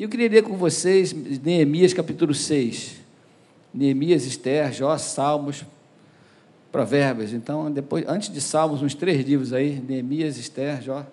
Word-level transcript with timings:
E 0.00 0.02
eu 0.02 0.08
queria 0.08 0.30
ler 0.30 0.42
com 0.42 0.56
vocês 0.56 1.12
Neemias 1.12 1.92
capítulo 1.92 2.32
6. 2.32 2.96
Neemias, 3.74 4.24
Esther, 4.24 4.72
Jó, 4.72 4.96
Salmos, 4.96 5.62
Provérbios. 6.72 7.34
Então, 7.34 7.70
depois, 7.70 8.06
antes 8.08 8.32
de 8.32 8.40
Salmos, 8.40 8.80
uns 8.80 8.94
três 8.94 9.22
livros 9.26 9.52
aí, 9.52 9.78
Neemias, 9.86 10.38
Esther, 10.38 10.80
Jó. 10.80 11.04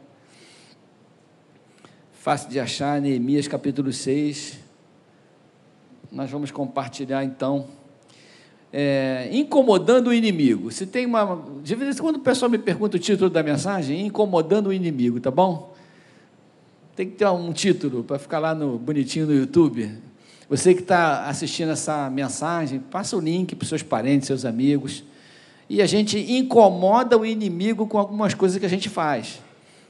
Fácil 2.13 2.49
de 2.49 2.61
achar, 2.61 3.01
Neemias 3.01 3.45
capítulo 3.45 3.91
6. 3.91 4.57
Nós 6.09 6.31
vamos 6.31 6.49
compartilhar 6.49 7.25
então. 7.25 7.67
É, 8.71 9.27
incomodando 9.33 10.07
o 10.07 10.13
inimigo. 10.13 10.71
Se 10.71 10.85
tem 10.85 11.05
uma. 11.05 11.43
De 11.61 11.75
vez 11.75 11.99
em 11.99 12.01
quando 12.01 12.15
o 12.15 12.19
pessoal 12.19 12.49
me 12.49 12.57
pergunta 12.57 12.95
o 12.95 12.99
título 13.01 13.29
da 13.29 13.43
mensagem, 13.43 14.05
incomodando 14.05 14.67
o 14.67 14.73
inimigo, 14.73 15.19
tá 15.19 15.29
bom? 15.29 15.75
Tem 16.97 17.07
que 17.07 17.15
ter 17.15 17.27
um 17.27 17.53
título 17.53 18.03
para 18.03 18.17
ficar 18.17 18.39
lá 18.39 18.55
no 18.55 18.79
bonitinho 18.79 19.27
no 19.27 19.33
YouTube. 19.35 19.87
Você 20.49 20.73
que 20.73 20.81
está 20.81 21.27
assistindo 21.27 21.71
essa 21.71 22.09
mensagem, 22.09 22.79
passa 22.79 23.15
o 23.15 23.19
link 23.19 23.55
para 23.55 23.61
os 23.63 23.69
seus 23.69 23.83
parentes, 23.83 24.25
seus 24.25 24.43
amigos. 24.43 25.03
E 25.69 25.79
a 25.79 25.85
gente 25.85 26.17
incomoda 26.17 27.15
o 27.15 27.23
inimigo 27.23 27.85
com 27.85 27.99
algumas 27.99 28.33
coisas 28.33 28.57
que 28.57 28.65
a 28.65 28.69
gente 28.69 28.89
faz. 28.89 29.39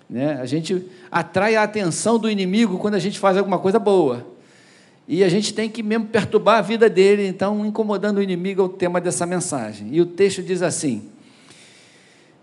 Né? 0.09 0.33
A 0.41 0.45
gente 0.45 0.85
atrai 1.09 1.55
a 1.55 1.63
atenção 1.63 2.19
do 2.19 2.29
inimigo 2.29 2.77
quando 2.77 2.95
a 2.95 2.99
gente 2.99 3.17
faz 3.19 3.37
alguma 3.37 3.57
coisa 3.57 3.79
boa. 3.79 4.27
E 5.07 5.23
a 5.23 5.29
gente 5.29 5.53
tem 5.53 5.69
que 5.69 5.81
mesmo 5.81 6.07
perturbar 6.07 6.57
a 6.57 6.61
vida 6.61 6.89
dele, 6.89 7.25
então, 7.25 7.65
incomodando 7.65 8.17
o 8.17 8.21
inimigo 8.21 8.61
é 8.61 8.65
o 8.65 8.69
tema 8.69 8.99
dessa 8.99 9.25
mensagem. 9.25 9.87
E 9.93 10.01
o 10.01 10.05
texto 10.05 10.43
diz 10.43 10.61
assim: 10.61 11.03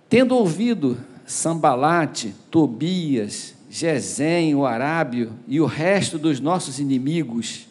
Tendo 0.09 0.35
ouvido 0.35 0.97
Sambalate, 1.27 2.35
Tobias, 2.51 3.54
Gesem, 3.77 4.55
o 4.55 4.65
Arábio 4.65 5.33
e 5.49 5.61
o 5.61 5.67
resto 5.67 6.17
dos 6.17 6.39
nossos 6.39 6.79
inimigos, 6.79 7.67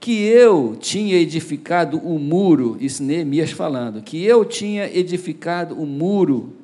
que 0.00 0.24
eu 0.24 0.74
tinha 0.80 1.16
edificado 1.16 1.98
o 1.98 2.18
muro, 2.18 2.78
isso 2.80 3.02
Neemias 3.02 3.50
falando, 3.50 4.00
que 4.00 4.24
eu 4.24 4.42
tinha 4.42 4.86
edificado 4.86 5.74
o 5.74 5.84
muro 5.84 6.56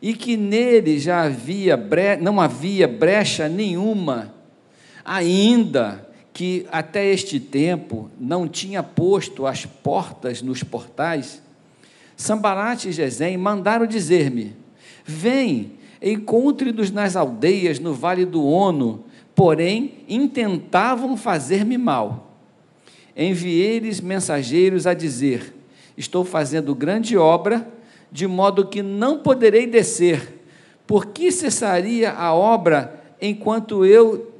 e 0.00 0.14
que 0.14 0.36
nele 0.36 1.00
já 1.00 1.22
havia 1.22 1.76
bre... 1.76 2.16
não 2.16 2.40
havia 2.40 2.86
brecha 2.86 3.48
nenhuma, 3.48 4.32
ainda 5.04 6.08
que 6.32 6.64
até 6.70 7.04
este 7.12 7.40
tempo 7.40 8.08
não 8.20 8.46
tinha 8.46 8.84
posto 8.84 9.48
as 9.48 9.66
portas 9.66 10.40
nos 10.42 10.62
portais, 10.62 11.42
Sambalat 12.16 12.84
e 12.84 12.92
Gesem 12.92 13.36
mandaram 13.36 13.84
dizer-me: 13.84 14.54
Vem, 15.04 15.72
encontre-nos 16.02 16.90
nas 16.90 17.14
aldeias 17.14 17.78
no 17.78 17.94
vale 17.94 18.24
do 18.24 18.44
Ono, 18.44 19.04
porém 19.34 20.04
intentavam 20.08 21.16
fazer-me 21.16 21.78
mal. 21.78 22.36
Enviei-lhes 23.16 24.00
mensageiros 24.00 24.86
a 24.86 24.94
dizer: 24.94 25.54
Estou 25.96 26.24
fazendo 26.24 26.74
grande 26.74 27.16
obra 27.16 27.68
de 28.10 28.26
modo 28.26 28.66
que 28.66 28.82
não 28.82 29.18
poderei 29.18 29.66
descer. 29.66 30.40
Por 30.86 31.06
que 31.06 31.30
cessaria 31.30 32.10
a 32.12 32.34
obra 32.34 33.00
enquanto 33.20 33.84
eu 33.84 34.32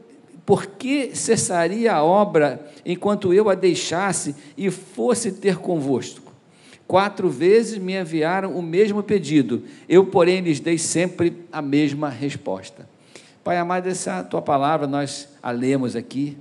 por 0.44 0.66
que 0.66 1.14
cessaria 1.14 1.92
a 1.92 2.02
obra 2.02 2.68
enquanto 2.84 3.32
eu 3.32 3.48
a 3.48 3.54
deixasse 3.54 4.34
e 4.58 4.70
fosse 4.70 5.30
ter 5.30 5.58
convosco? 5.58 6.31
Quatro 6.92 7.30
vezes 7.30 7.78
me 7.78 7.98
enviaram 7.98 8.54
o 8.54 8.60
mesmo 8.60 9.02
pedido, 9.02 9.62
eu, 9.88 10.04
porém, 10.04 10.42
lhes 10.42 10.60
dei 10.60 10.76
sempre 10.76 11.42
a 11.50 11.62
mesma 11.62 12.10
resposta. 12.10 12.86
Pai 13.42 13.56
amado, 13.56 13.86
essa 13.86 14.22
tua 14.22 14.42
palavra 14.42 14.86
nós 14.86 15.26
a 15.42 15.50
lemos 15.50 15.96
aqui 15.96 16.36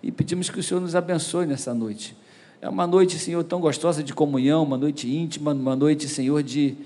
e 0.00 0.12
pedimos 0.12 0.48
que 0.50 0.60
o 0.60 0.62
Senhor 0.62 0.78
nos 0.78 0.94
abençoe 0.94 1.46
nessa 1.46 1.74
noite. 1.74 2.16
É 2.62 2.68
uma 2.68 2.86
noite, 2.86 3.18
Senhor, 3.18 3.42
tão 3.42 3.60
gostosa 3.60 4.00
de 4.00 4.14
comunhão, 4.14 4.62
uma 4.62 4.76
noite 4.76 5.12
íntima, 5.12 5.52
uma 5.52 5.74
noite, 5.74 6.06
Senhor, 6.06 6.44
de, 6.44 6.76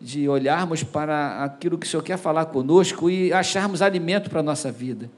de 0.00 0.26
olharmos 0.26 0.82
para 0.82 1.44
aquilo 1.44 1.76
que 1.76 1.86
o 1.86 1.90
Senhor 1.90 2.02
quer 2.02 2.16
falar 2.16 2.46
conosco 2.46 3.10
e 3.10 3.34
acharmos 3.34 3.82
alimento 3.82 4.30
para 4.30 4.40
a 4.40 4.42
nossa 4.42 4.72
vida. 4.72 5.10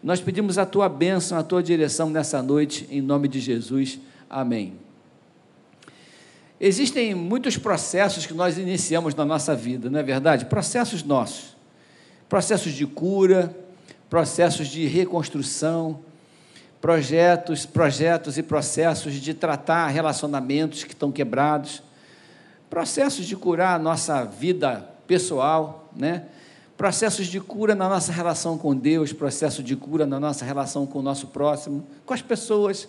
Nós 0.00 0.20
pedimos 0.20 0.56
a 0.56 0.64
tua 0.64 0.88
bênção, 0.88 1.36
a 1.36 1.42
tua 1.42 1.64
direção 1.64 2.08
nessa 2.10 2.40
noite, 2.40 2.86
em 2.92 3.00
nome 3.00 3.26
de 3.26 3.40
Jesus. 3.40 3.98
Amém. 4.30 4.81
Existem 6.64 7.12
muitos 7.12 7.56
processos 7.56 8.24
que 8.24 8.32
nós 8.32 8.56
iniciamos 8.56 9.16
na 9.16 9.24
nossa 9.24 9.52
vida, 9.52 9.90
não 9.90 9.98
é 9.98 10.02
verdade? 10.04 10.44
Processos 10.44 11.02
nossos. 11.02 11.56
Processos 12.28 12.72
de 12.72 12.86
cura, 12.86 13.52
processos 14.08 14.68
de 14.68 14.86
reconstrução, 14.86 15.98
projetos, 16.80 17.66
projetos 17.66 18.38
e 18.38 18.44
processos 18.44 19.14
de 19.14 19.34
tratar 19.34 19.88
relacionamentos 19.88 20.84
que 20.84 20.92
estão 20.92 21.10
quebrados, 21.10 21.82
processos 22.70 23.26
de 23.26 23.34
curar 23.34 23.74
a 23.74 23.78
nossa 23.82 24.24
vida 24.24 24.88
pessoal, 25.04 25.90
né? 25.96 26.26
processos 26.76 27.26
de 27.26 27.40
cura 27.40 27.74
na 27.74 27.88
nossa 27.88 28.12
relação 28.12 28.56
com 28.56 28.72
Deus, 28.72 29.12
processo 29.12 29.64
de 29.64 29.74
cura 29.74 30.06
na 30.06 30.20
nossa 30.20 30.44
relação 30.44 30.86
com 30.86 31.00
o 31.00 31.02
nosso 31.02 31.26
próximo, 31.26 31.84
com 32.06 32.14
as 32.14 32.22
pessoas, 32.22 32.86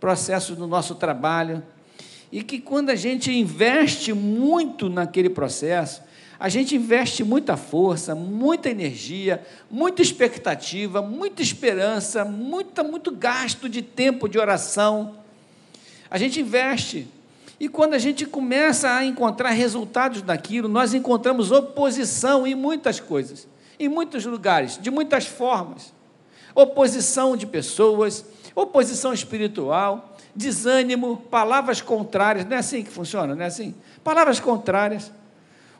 processos 0.00 0.58
no 0.58 0.66
nosso 0.66 0.96
trabalho. 0.96 1.62
E 2.30 2.42
que 2.42 2.58
quando 2.60 2.90
a 2.90 2.96
gente 2.96 3.32
investe 3.32 4.12
muito 4.12 4.88
naquele 4.88 5.30
processo, 5.30 6.02
a 6.38 6.48
gente 6.48 6.76
investe 6.76 7.24
muita 7.24 7.56
força, 7.56 8.14
muita 8.14 8.68
energia, 8.68 9.44
muita 9.70 10.02
expectativa, 10.02 11.00
muita 11.00 11.40
esperança, 11.40 12.24
muita, 12.24 12.82
muito 12.82 13.10
gasto 13.10 13.68
de 13.68 13.80
tempo 13.80 14.28
de 14.28 14.38
oração. 14.38 15.16
A 16.10 16.18
gente 16.18 16.40
investe. 16.40 17.08
E 17.58 17.68
quando 17.68 17.94
a 17.94 17.98
gente 17.98 18.26
começa 18.26 18.90
a 18.90 19.04
encontrar 19.04 19.50
resultados 19.50 20.20
daquilo, 20.20 20.68
nós 20.68 20.92
encontramos 20.92 21.50
oposição 21.50 22.46
em 22.46 22.54
muitas 22.54 23.00
coisas, 23.00 23.48
em 23.80 23.88
muitos 23.88 24.26
lugares, 24.26 24.78
de 24.80 24.90
muitas 24.90 25.26
formas. 25.26 25.94
Oposição 26.54 27.34
de 27.34 27.46
pessoas, 27.46 28.26
oposição 28.54 29.14
espiritual, 29.14 30.15
desânimo, 30.36 31.16
palavras 31.16 31.80
contrárias. 31.80 32.44
Não 32.44 32.54
é 32.54 32.60
assim 32.60 32.82
que 32.82 32.90
funciona, 32.90 33.34
não 33.34 33.42
é 33.42 33.46
assim? 33.46 33.74
Palavras 34.04 34.38
contrárias. 34.38 35.10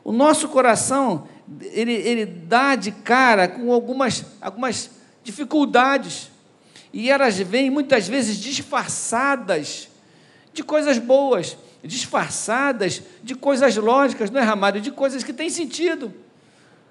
O 0.03 0.11
nosso 0.11 0.49
coração, 0.49 1.27
ele, 1.61 1.93
ele 1.93 2.25
dá 2.25 2.75
de 2.75 2.91
cara 2.91 3.47
com 3.47 3.71
algumas, 3.71 4.25
algumas 4.41 4.89
dificuldades. 5.23 6.31
E 6.91 7.09
elas 7.09 7.37
vêm 7.37 7.69
muitas 7.69 8.07
vezes 8.07 8.37
disfarçadas 8.37 9.87
de 10.53 10.63
coisas 10.63 10.97
boas, 10.97 11.55
disfarçadas 11.83 13.03
de 13.21 13.35
coisas 13.35 13.75
lógicas, 13.75 14.31
não 14.31 14.41
é, 14.41 14.43
Ramalho? 14.43 14.81
De 14.81 14.91
coisas 14.91 15.23
que 15.23 15.31
têm 15.31 15.49
sentido. 15.49 16.11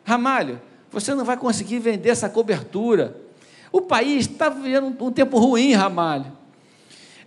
Ramalho, 0.04 0.60
você 0.92 1.14
não 1.14 1.24
vai 1.24 1.36
conseguir 1.36 1.80
vender 1.80 2.10
essa 2.10 2.28
cobertura. 2.28 3.16
O 3.72 3.80
país 3.80 4.26
está 4.26 4.48
vivendo 4.48 4.94
um 5.00 5.10
tempo 5.10 5.38
ruim, 5.38 5.72
Ramalho. 5.72 6.45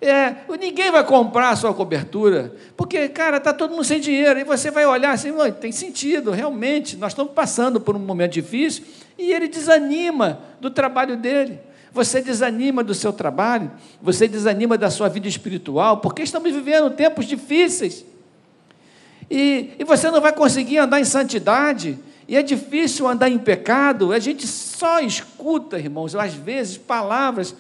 É, 0.02 0.34
ninguém 0.58 0.92
vai 0.92 1.04
comprar 1.04 1.50
a 1.50 1.56
sua 1.58 1.74
cobertura, 1.74 2.54
porque, 2.78 3.10
cara, 3.10 3.36
está 3.36 3.52
todo 3.52 3.72
mundo 3.72 3.84
sem 3.84 4.00
dinheiro, 4.00 4.40
e 4.40 4.46
você 4.46 4.72
vai 4.72 4.86
olhar 4.86 5.12
assim, 5.12 5.30
tem 5.60 5.74
sentido, 5.74 6.32
realmente, 6.32 6.96
nós 6.96 7.12
estamos 7.12 7.34
passando 7.34 7.82
por 7.82 7.98
um 7.98 8.00
momento 8.00 8.32
difícil, 8.32 8.86
e 9.18 9.34
ele 9.34 9.50
desanima 9.50 10.40
do 10.62 10.72
trabalho 10.72 11.18
dele. 11.18 11.60
Você 11.92 12.22
desanima 12.22 12.82
do 12.82 12.94
seu 12.94 13.12
trabalho, 13.12 13.70
você 14.02 14.26
desanima 14.26 14.78
da 14.78 14.90
sua 14.90 15.10
vida 15.10 15.28
espiritual, 15.28 15.98
porque 15.98 16.22
estamos 16.22 16.54
vivendo 16.54 16.90
tempos 16.92 17.26
difíceis. 17.26 18.06
E, 19.30 19.72
e 19.78 19.84
você 19.84 20.10
não 20.10 20.22
vai 20.22 20.32
conseguir 20.32 20.78
andar 20.78 21.02
em 21.02 21.06
santidade, 21.06 22.00
e 22.26 22.38
é 22.38 22.44
difícil 22.44 23.06
andar 23.06 23.28
em 23.28 23.38
pecado. 23.38 24.14
A 24.14 24.20
gente 24.20 24.48
só 24.48 25.02
escuta, 25.02 25.78
irmãos, 25.78 26.16
às 26.16 26.34
vezes, 26.34 26.78
palavras 26.78 27.54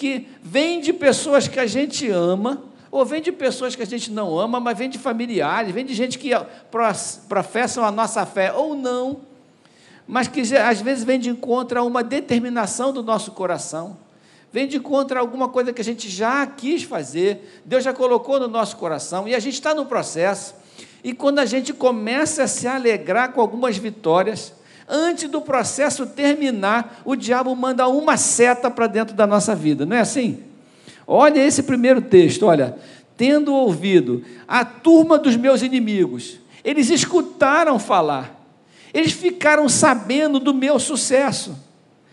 que 0.00 0.26
vem 0.42 0.80
de 0.80 0.94
pessoas 0.94 1.46
que 1.46 1.60
a 1.60 1.66
gente 1.66 2.08
ama, 2.08 2.62
ou 2.90 3.04
vem 3.04 3.20
de 3.20 3.30
pessoas 3.30 3.76
que 3.76 3.82
a 3.82 3.86
gente 3.86 4.10
não 4.10 4.38
ama, 4.38 4.58
mas 4.58 4.78
vem 4.78 4.88
de 4.88 4.96
familiares, 4.96 5.74
vem 5.74 5.84
de 5.84 5.92
gente 5.92 6.18
que 6.18 6.30
professam 7.28 7.84
a 7.84 7.90
nossa 7.92 8.24
fé 8.24 8.50
ou 8.50 8.74
não, 8.74 9.20
mas 10.08 10.26
que 10.26 10.40
às 10.56 10.80
vezes 10.80 11.04
vem 11.04 11.20
de 11.20 11.28
encontro 11.28 11.78
a 11.78 11.82
uma 11.82 12.02
determinação 12.02 12.94
do 12.94 13.02
nosso 13.02 13.32
coração, 13.32 13.94
vem 14.50 14.66
de 14.66 14.78
encontro 14.78 15.18
a 15.18 15.20
alguma 15.20 15.50
coisa 15.50 15.70
que 15.70 15.82
a 15.82 15.84
gente 15.84 16.08
já 16.08 16.46
quis 16.46 16.82
fazer, 16.82 17.60
Deus 17.66 17.84
já 17.84 17.92
colocou 17.92 18.40
no 18.40 18.48
nosso 18.48 18.78
coração, 18.78 19.28
e 19.28 19.34
a 19.34 19.38
gente 19.38 19.52
está 19.52 19.74
no 19.74 19.84
processo, 19.84 20.54
e 21.04 21.12
quando 21.12 21.40
a 21.40 21.44
gente 21.44 21.74
começa 21.74 22.44
a 22.44 22.48
se 22.48 22.66
alegrar 22.66 23.32
com 23.32 23.42
algumas 23.42 23.76
vitórias, 23.76 24.54
antes 24.90 25.28
do 25.30 25.40
processo 25.40 26.04
terminar, 26.04 27.00
o 27.04 27.14
diabo 27.14 27.54
manda 27.54 27.86
uma 27.88 28.16
seta 28.16 28.70
para 28.70 28.86
dentro 28.86 29.14
da 29.14 29.26
nossa 29.26 29.54
vida, 29.54 29.86
não 29.86 29.96
é 29.96 30.00
assim? 30.00 30.40
Olha 31.06 31.40
esse 31.40 31.62
primeiro 31.62 32.02
texto, 32.02 32.46
olha, 32.46 32.76
tendo 33.16 33.54
ouvido 33.54 34.24
a 34.46 34.64
turma 34.64 35.18
dos 35.18 35.36
meus 35.36 35.62
inimigos, 35.62 36.38
eles 36.64 36.90
escutaram 36.90 37.78
falar, 37.78 38.38
eles 38.92 39.12
ficaram 39.12 39.68
sabendo 39.68 40.40
do 40.40 40.52
meu 40.52 40.78
sucesso. 40.78 41.56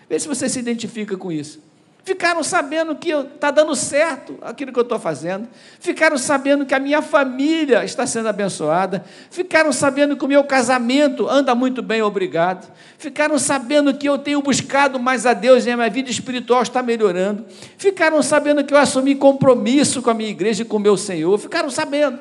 Vê 0.10 0.20
se 0.20 0.28
você 0.28 0.48
se 0.48 0.60
identifica 0.60 1.18
com 1.18 1.32
isso. 1.32 1.67
Ficaram 2.08 2.42
sabendo 2.42 2.96
que 2.96 3.10
está 3.10 3.52
dando 3.52 3.76
certo 3.76 4.38
aquilo 4.42 4.72
que 4.72 4.80
eu 4.80 4.84
estou 4.84 4.98
fazendo. 4.98 5.46
Ficaram 5.78 6.18
sabendo 6.18 6.66
que 6.66 6.74
a 6.74 6.80
minha 6.80 7.02
família 7.02 7.84
está 7.84 8.08
sendo 8.08 8.30
abençoada. 8.30 9.04
Ficaram 9.30 9.74
sabendo 9.74 10.16
que 10.16 10.24
o 10.24 10.28
meu 10.30 10.42
casamento 10.46 11.28
anda 11.28 11.54
muito 11.54 11.82
bem, 11.82 12.02
obrigado. 12.02 12.72
Ficaram 12.98 13.38
sabendo 13.38 13.94
que 13.94 14.08
eu 14.08 14.18
tenho 14.18 14.42
buscado 14.42 14.98
mais 14.98 15.26
a 15.26 15.34
Deus 15.34 15.66
e 15.66 15.70
a 15.70 15.76
minha 15.76 15.90
vida 15.90 16.10
espiritual 16.10 16.62
está 16.62 16.82
melhorando. 16.82 17.46
Ficaram 17.78 18.24
sabendo 18.24 18.64
que 18.64 18.74
eu 18.74 18.78
assumi 18.78 19.14
compromisso 19.14 20.02
com 20.02 20.10
a 20.10 20.14
minha 20.14 20.30
igreja 20.30 20.62
e 20.62 20.66
com 20.66 20.78
o 20.78 20.80
meu 20.80 20.96
Senhor. 20.96 21.38
Ficaram 21.38 21.70
sabendo. 21.70 22.20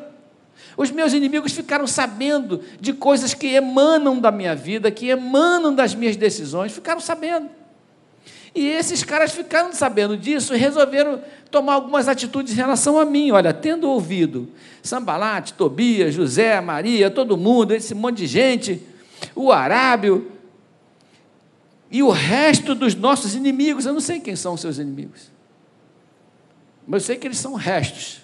Os 0.77 0.91
meus 0.91 1.13
inimigos 1.13 1.53
ficaram 1.53 1.87
sabendo 1.87 2.61
de 2.81 2.93
coisas 2.93 3.35
que 3.35 3.55
emanam 3.55 4.19
da 4.19 4.33
minha 4.33 4.57
vida, 4.57 4.91
que 4.91 5.11
emanam 5.11 5.73
das 5.73 5.95
minhas 5.95 6.17
decisões. 6.17 6.73
Ficaram 6.73 6.99
sabendo. 6.99 7.49
E 8.57 8.69
esses 8.69 9.05
caras 9.05 9.33
ficaram 9.33 9.71
sabendo 9.75 10.17
disso 10.17 10.55
e 10.55 10.59
resolveram 10.59 11.23
tomar 11.51 11.75
algumas 11.75 12.09
atitudes 12.09 12.55
em 12.55 12.57
relação 12.57 12.99
a 12.99 13.05
mim. 13.05 13.31
Olha, 13.31 13.53
tendo 13.53 13.87
ouvido 13.87 14.49
Sambalate, 14.83 15.53
Tobias, 15.53 16.15
José, 16.15 16.59
Maria, 16.63 17.11
todo 17.11 17.37
mundo, 17.37 17.73
esse 17.73 17.95
monte 17.95 18.17
de 18.17 18.27
gente, 18.27 18.83
o 19.35 19.53
Arábio 19.53 20.33
e 21.91 22.03
o 22.03 22.09
resto 22.09 22.75
dos 22.75 22.95
nossos 22.95 23.35
inimigos, 23.35 23.85
eu 23.85 23.93
não 23.93 24.01
sei 24.01 24.21
quem 24.21 24.35
são 24.35 24.55
os 24.55 24.61
seus 24.63 24.79
inimigos, 24.79 25.31
mas 26.87 27.03
eu 27.03 27.07
sei 27.09 27.17
que 27.17 27.27
eles 27.27 27.39
são 27.39 27.53
restos. 27.53 28.23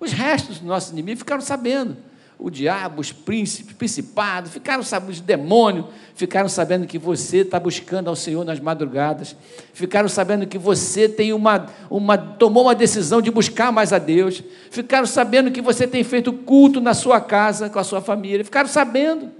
Os 0.00 0.10
restos 0.10 0.56
dos 0.56 0.66
nossos 0.66 0.90
inimigos 0.90 1.18
ficaram 1.18 1.42
sabendo 1.42 1.98
o 2.38 2.50
diabo, 2.50 3.00
os 3.00 3.12
príncipes, 3.12 3.74
principados, 3.74 4.50
ficaram 4.50 4.82
sabendo, 4.82 5.10
os 5.10 5.20
demônios, 5.20 5.86
ficaram 6.14 6.48
sabendo 6.48 6.86
que 6.86 6.98
você 6.98 7.38
está 7.38 7.58
buscando 7.58 8.08
ao 8.08 8.16
Senhor 8.16 8.44
nas 8.44 8.60
madrugadas, 8.60 9.34
ficaram 9.72 10.08
sabendo 10.08 10.46
que 10.46 10.58
você 10.58 11.08
tem 11.08 11.32
uma, 11.32 11.66
uma, 11.88 12.18
tomou 12.18 12.64
uma 12.64 12.74
decisão 12.74 13.22
de 13.22 13.30
buscar 13.30 13.72
mais 13.72 13.92
a 13.92 13.98
Deus, 13.98 14.42
ficaram 14.70 15.06
sabendo 15.06 15.50
que 15.50 15.62
você 15.62 15.86
tem 15.86 16.04
feito 16.04 16.32
culto 16.32 16.80
na 16.80 16.92
sua 16.92 17.20
casa, 17.20 17.70
com 17.70 17.78
a 17.78 17.84
sua 17.84 18.02
família, 18.02 18.44
ficaram 18.44 18.68
sabendo. 18.68 19.30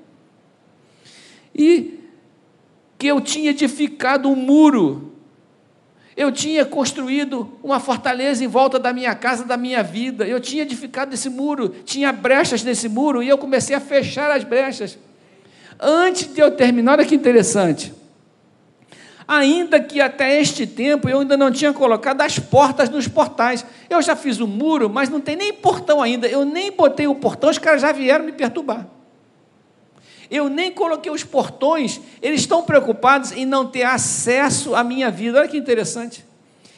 E 1.55 2.01
que 2.99 3.07
eu 3.07 3.21
tinha 3.21 3.51
edificado 3.51 4.29
um 4.29 4.37
muro 4.37 5.16
eu 6.17 6.33
tinha 6.33 6.65
construído 6.65 7.59
uma 7.63 7.79
fortaleza 7.79 8.43
em 8.43 8.47
volta 8.49 8.79
da 8.79 8.91
minha 8.91 9.15
casa, 9.15 9.45
da 9.45 9.57
minha 9.57 9.83
vida. 9.83 10.27
Eu 10.27 10.41
tinha 10.41 10.63
edificado 10.63 11.13
esse 11.13 11.29
muro, 11.29 11.69
tinha 11.85 12.11
brechas 12.11 12.63
nesse 12.63 12.89
muro 12.89 13.23
e 13.23 13.29
eu 13.29 13.37
comecei 13.37 13.77
a 13.77 13.81
fechar 13.81 14.31
as 14.31 14.43
brechas. 14.43 14.99
Antes 15.79 16.33
de 16.33 16.41
eu 16.41 16.51
terminar, 16.51 16.93
olha 16.93 17.05
que 17.05 17.15
interessante. 17.15 17.93
Ainda 19.29 19.79
que 19.79 20.01
até 20.01 20.41
este 20.41 20.67
tempo 20.67 21.07
eu 21.07 21.21
ainda 21.21 21.37
não 21.37 21.51
tinha 21.51 21.73
colocado 21.75 22.23
as 22.23 22.39
portas 22.39 22.89
nos 22.89 23.07
portais. 23.07 23.67
Eu 23.91 24.01
já 24.01 24.17
fiz 24.17 24.41
o 24.41 24.47
muro, 24.47 24.89
mas 24.89 25.11
não 25.11 25.21
tem 25.21 25.37
nem 25.37 25.53
portão 25.53 26.01
ainda. 26.01 26.27
Eu 26.27 26.47
nem 26.47 26.73
botei 26.73 27.07
o 27.07 27.15
portão, 27.15 27.51
os 27.51 27.59
caras 27.59 27.83
já 27.83 27.93
vieram 27.93 28.25
me 28.25 28.33
perturbar. 28.33 28.87
Eu 30.31 30.49
nem 30.49 30.73
coloquei 30.73 31.11
os 31.11 31.25
portões, 31.25 32.01
eles 32.21 32.41
estão 32.41 32.63
preocupados 32.63 33.33
em 33.33 33.47
não 33.47 33.67
ter 33.67 33.85
acesso 33.85 34.75
à 34.75 34.83
minha 34.83 35.11
vida. 35.11 35.39
Olha 35.39 35.49
que 35.49 35.57
interessante. 35.57 36.25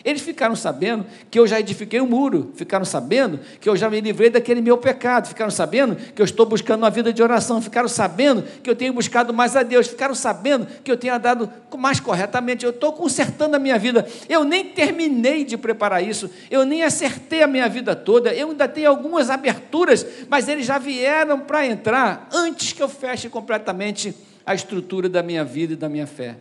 Eles 0.05 0.23
ficaram 0.23 0.55
sabendo 0.55 1.05
que 1.31 1.39
eu 1.39 1.47
já 1.47 1.59
edifiquei 1.59 2.00
um 2.00 2.06
muro, 2.06 2.53
ficaram 2.55 2.85
sabendo 2.85 3.41
que 3.61 3.69
eu 3.69 3.77
já 3.77 3.91
me 3.91 4.00
livrei 4.00 4.31
daquele 4.31 4.61
meu 4.61 4.79
pecado, 4.79 5.29
ficaram 5.29 5.50
sabendo 5.50 5.97
que 5.97 6.23
eu 6.23 6.25
estou 6.25 6.47
buscando 6.47 6.83
uma 6.83 6.91
vida 6.91 7.12
de 7.12 7.23
oração, 7.23 7.61
ficaram 7.61 7.89
sabendo 7.89 8.43
que 8.62 8.71
eu 8.71 8.77
tenho 8.77 8.93
buscado 8.93 9.35
mais 9.35 9.56
a 9.56 9.62
Deus, 9.62 9.89
ficaram 9.89 10.15
sabendo 10.15 10.67
que 10.85 10.91
eu 10.91 10.97
tenho 10.97 11.15
andado 11.15 11.50
mais 11.77 11.99
corretamente, 11.99 12.65
eu 12.65 12.71
estou 12.71 12.93
consertando 12.93 13.56
a 13.56 13.59
minha 13.59 13.79
vida. 13.79 14.06
Eu 14.29 14.45
nem 14.45 14.65
terminei 14.65 15.45
de 15.45 15.56
preparar 15.56 16.03
isso, 16.03 16.31
eu 16.50 16.65
nem 16.65 16.83
acertei 16.83 17.43
a 17.43 17.47
minha 17.47 17.69
vida 17.69 17.97
toda, 17.97 18.33
eu 18.33 18.50
ainda 18.50 18.69
tenho 18.69 18.89
algumas 18.89 19.31
aberturas, 19.31 20.06
mas 20.29 20.49
eles 20.49 20.65
já 20.65 20.79
vieram 20.79 21.41
para 21.41 21.67
entrar 21.67 22.29
antes 22.33 22.73
que 22.73 22.83
eu 22.83 22.89
feche 22.89 23.29
completamente 23.29 24.15
a 24.47 24.55
estrutura 24.55 25.09
da 25.09 25.23
minha 25.23 25.45
vida 25.45 25.75
e 25.75 25.77
da 25.77 25.89
minha 25.89 26.06
fé. 26.06 26.37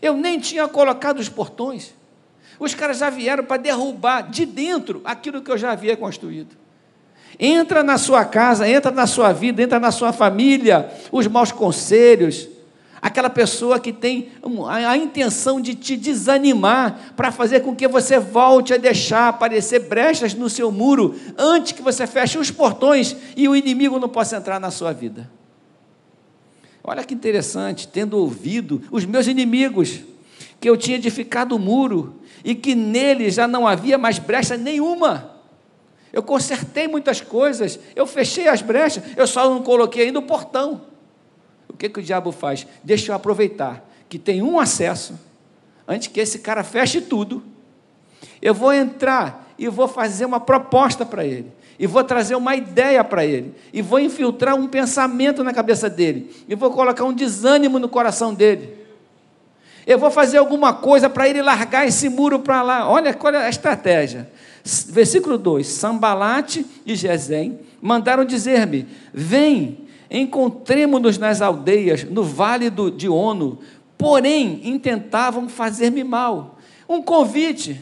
Eu 0.00 0.16
nem 0.16 0.38
tinha 0.38 0.68
colocado 0.68 1.18
os 1.18 1.28
portões. 1.28 1.97
Os 2.58 2.74
caras 2.74 2.98
já 2.98 3.08
vieram 3.10 3.44
para 3.44 3.56
derrubar 3.56 4.22
de 4.22 4.44
dentro 4.44 5.00
aquilo 5.04 5.40
que 5.40 5.50
eu 5.50 5.58
já 5.58 5.72
havia 5.72 5.96
construído. 5.96 6.56
Entra 7.38 7.82
na 7.82 7.98
sua 7.98 8.24
casa, 8.24 8.68
entra 8.68 8.90
na 8.90 9.06
sua 9.06 9.32
vida, 9.32 9.62
entra 9.62 9.78
na 9.78 9.92
sua 9.92 10.12
família, 10.12 10.90
os 11.12 11.26
maus 11.28 11.52
conselhos, 11.52 12.48
aquela 13.00 13.30
pessoa 13.30 13.78
que 13.78 13.92
tem 13.92 14.30
a, 14.68 14.96
intenção 14.96 15.60
de 15.60 15.74
te 15.74 15.96
desanimar 15.96 17.12
para 17.16 17.30
fazer 17.30 17.60
com 17.60 17.76
que 17.76 17.86
você 17.86 18.18
volte 18.18 18.74
a 18.74 18.76
deixar 18.76 19.28
aparecer 19.28 19.80
brechas 19.88 20.34
no 20.34 20.50
seu 20.50 20.72
muro 20.72 21.14
antes 21.36 21.72
que 21.72 21.82
você 21.82 22.06
feche 22.06 22.38
os 22.38 22.50
portões 22.50 23.16
e 23.36 23.48
o 23.48 23.54
inimigo 23.54 24.00
não 24.00 24.08
possa 24.08 24.36
entrar 24.36 24.58
na 24.58 24.72
sua 24.72 24.92
vida. 24.92 25.30
Olha 26.82 27.04
que 27.04 27.14
interessante, 27.14 27.86
tendo 27.86 28.18
ouvido 28.18 28.82
os 28.90 29.04
meus 29.04 29.26
inimigos, 29.26 30.00
que 30.60 30.68
eu 30.68 30.76
tinha 30.76 30.96
edificado 30.96 31.54
o 31.54 31.58
muro 31.58 32.17
e 32.44 32.54
que 32.54 32.74
nele 32.74 33.30
já 33.30 33.46
não 33.46 33.66
havia 33.66 33.98
mais 33.98 34.18
brecha 34.18 34.56
nenhuma. 34.56 35.36
Eu 36.12 36.22
consertei 36.22 36.88
muitas 36.88 37.20
coisas, 37.20 37.78
eu 37.94 38.06
fechei 38.06 38.48
as 38.48 38.62
brechas, 38.62 39.02
eu 39.16 39.26
só 39.26 39.48
não 39.48 39.62
coloquei 39.62 40.06
ainda 40.06 40.18
o 40.18 40.22
portão. 40.22 40.82
O 41.68 41.76
que, 41.76 41.88
que 41.88 42.00
o 42.00 42.02
diabo 42.02 42.32
faz? 42.32 42.66
Deixa 42.82 43.12
eu 43.12 43.16
aproveitar 43.16 43.86
que 44.08 44.18
tem 44.18 44.42
um 44.42 44.58
acesso, 44.58 45.18
antes 45.86 46.08
que 46.08 46.18
esse 46.18 46.38
cara 46.38 46.64
feche 46.64 47.00
tudo. 47.00 47.42
Eu 48.40 48.54
vou 48.54 48.72
entrar 48.72 49.52
e 49.58 49.68
vou 49.68 49.86
fazer 49.86 50.24
uma 50.24 50.40
proposta 50.40 51.04
para 51.04 51.24
ele, 51.24 51.52
e 51.78 51.86
vou 51.86 52.02
trazer 52.02 52.34
uma 52.36 52.56
ideia 52.56 53.04
para 53.04 53.24
ele, 53.24 53.54
e 53.72 53.82
vou 53.82 54.00
infiltrar 54.00 54.54
um 54.54 54.66
pensamento 54.66 55.44
na 55.44 55.52
cabeça 55.52 55.90
dele, 55.90 56.34
e 56.48 56.54
vou 56.54 56.70
colocar 56.70 57.04
um 57.04 57.12
desânimo 57.12 57.78
no 57.78 57.88
coração 57.88 58.32
dele 58.32 58.87
eu 59.88 59.98
vou 59.98 60.10
fazer 60.10 60.36
alguma 60.36 60.74
coisa 60.74 61.08
para 61.08 61.26
ele 61.26 61.40
largar 61.40 61.88
esse 61.88 62.10
muro 62.10 62.40
para 62.40 62.60
lá. 62.60 62.86
Olha 62.86 63.14
qual 63.14 63.32
é 63.32 63.46
a 63.46 63.48
estratégia. 63.48 64.30
Versículo 64.90 65.38
2: 65.38 65.66
Sambalate 65.66 66.66
e 66.84 66.94
Gesem 66.94 67.58
mandaram 67.80 68.22
dizer-me: 68.22 68.86
Vem, 69.14 69.78
encontremos-nos 70.10 71.16
nas 71.16 71.40
aldeias, 71.40 72.04
no 72.04 72.22
vale 72.22 72.68
do, 72.68 72.90
de 72.90 73.08
Ono. 73.08 73.60
Porém, 73.96 74.60
intentavam 74.62 75.48
fazer-me 75.48 76.04
mal. 76.04 76.58
Um 76.86 77.00
convite: 77.00 77.80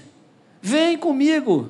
vem 0.62 0.96
comigo. 0.96 1.68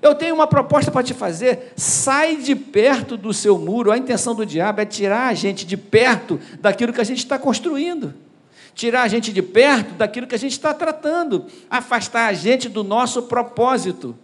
Eu 0.00 0.14
tenho 0.14 0.34
uma 0.34 0.46
proposta 0.46 0.90
para 0.90 1.02
te 1.02 1.12
fazer. 1.12 1.74
Sai 1.76 2.36
de 2.36 2.56
perto 2.56 3.18
do 3.18 3.34
seu 3.34 3.58
muro. 3.58 3.92
A 3.92 3.98
intenção 3.98 4.34
do 4.34 4.46
diabo 4.46 4.80
é 4.80 4.86
tirar 4.86 5.28
a 5.28 5.34
gente 5.34 5.66
de 5.66 5.76
perto 5.76 6.40
daquilo 6.58 6.90
que 6.90 7.02
a 7.02 7.04
gente 7.04 7.18
está 7.18 7.38
construindo 7.38 8.23
tirar 8.74 9.02
a 9.02 9.08
gente 9.08 9.32
de 9.32 9.40
perto 9.40 9.94
daquilo 9.94 10.26
que 10.26 10.34
a 10.34 10.38
gente 10.38 10.52
está 10.52 10.74
tratando, 10.74 11.46
afastar 11.70 12.26
a 12.26 12.32
gente 12.32 12.68
do 12.68 12.82
nosso 12.82 13.22
propósito. 13.22 14.16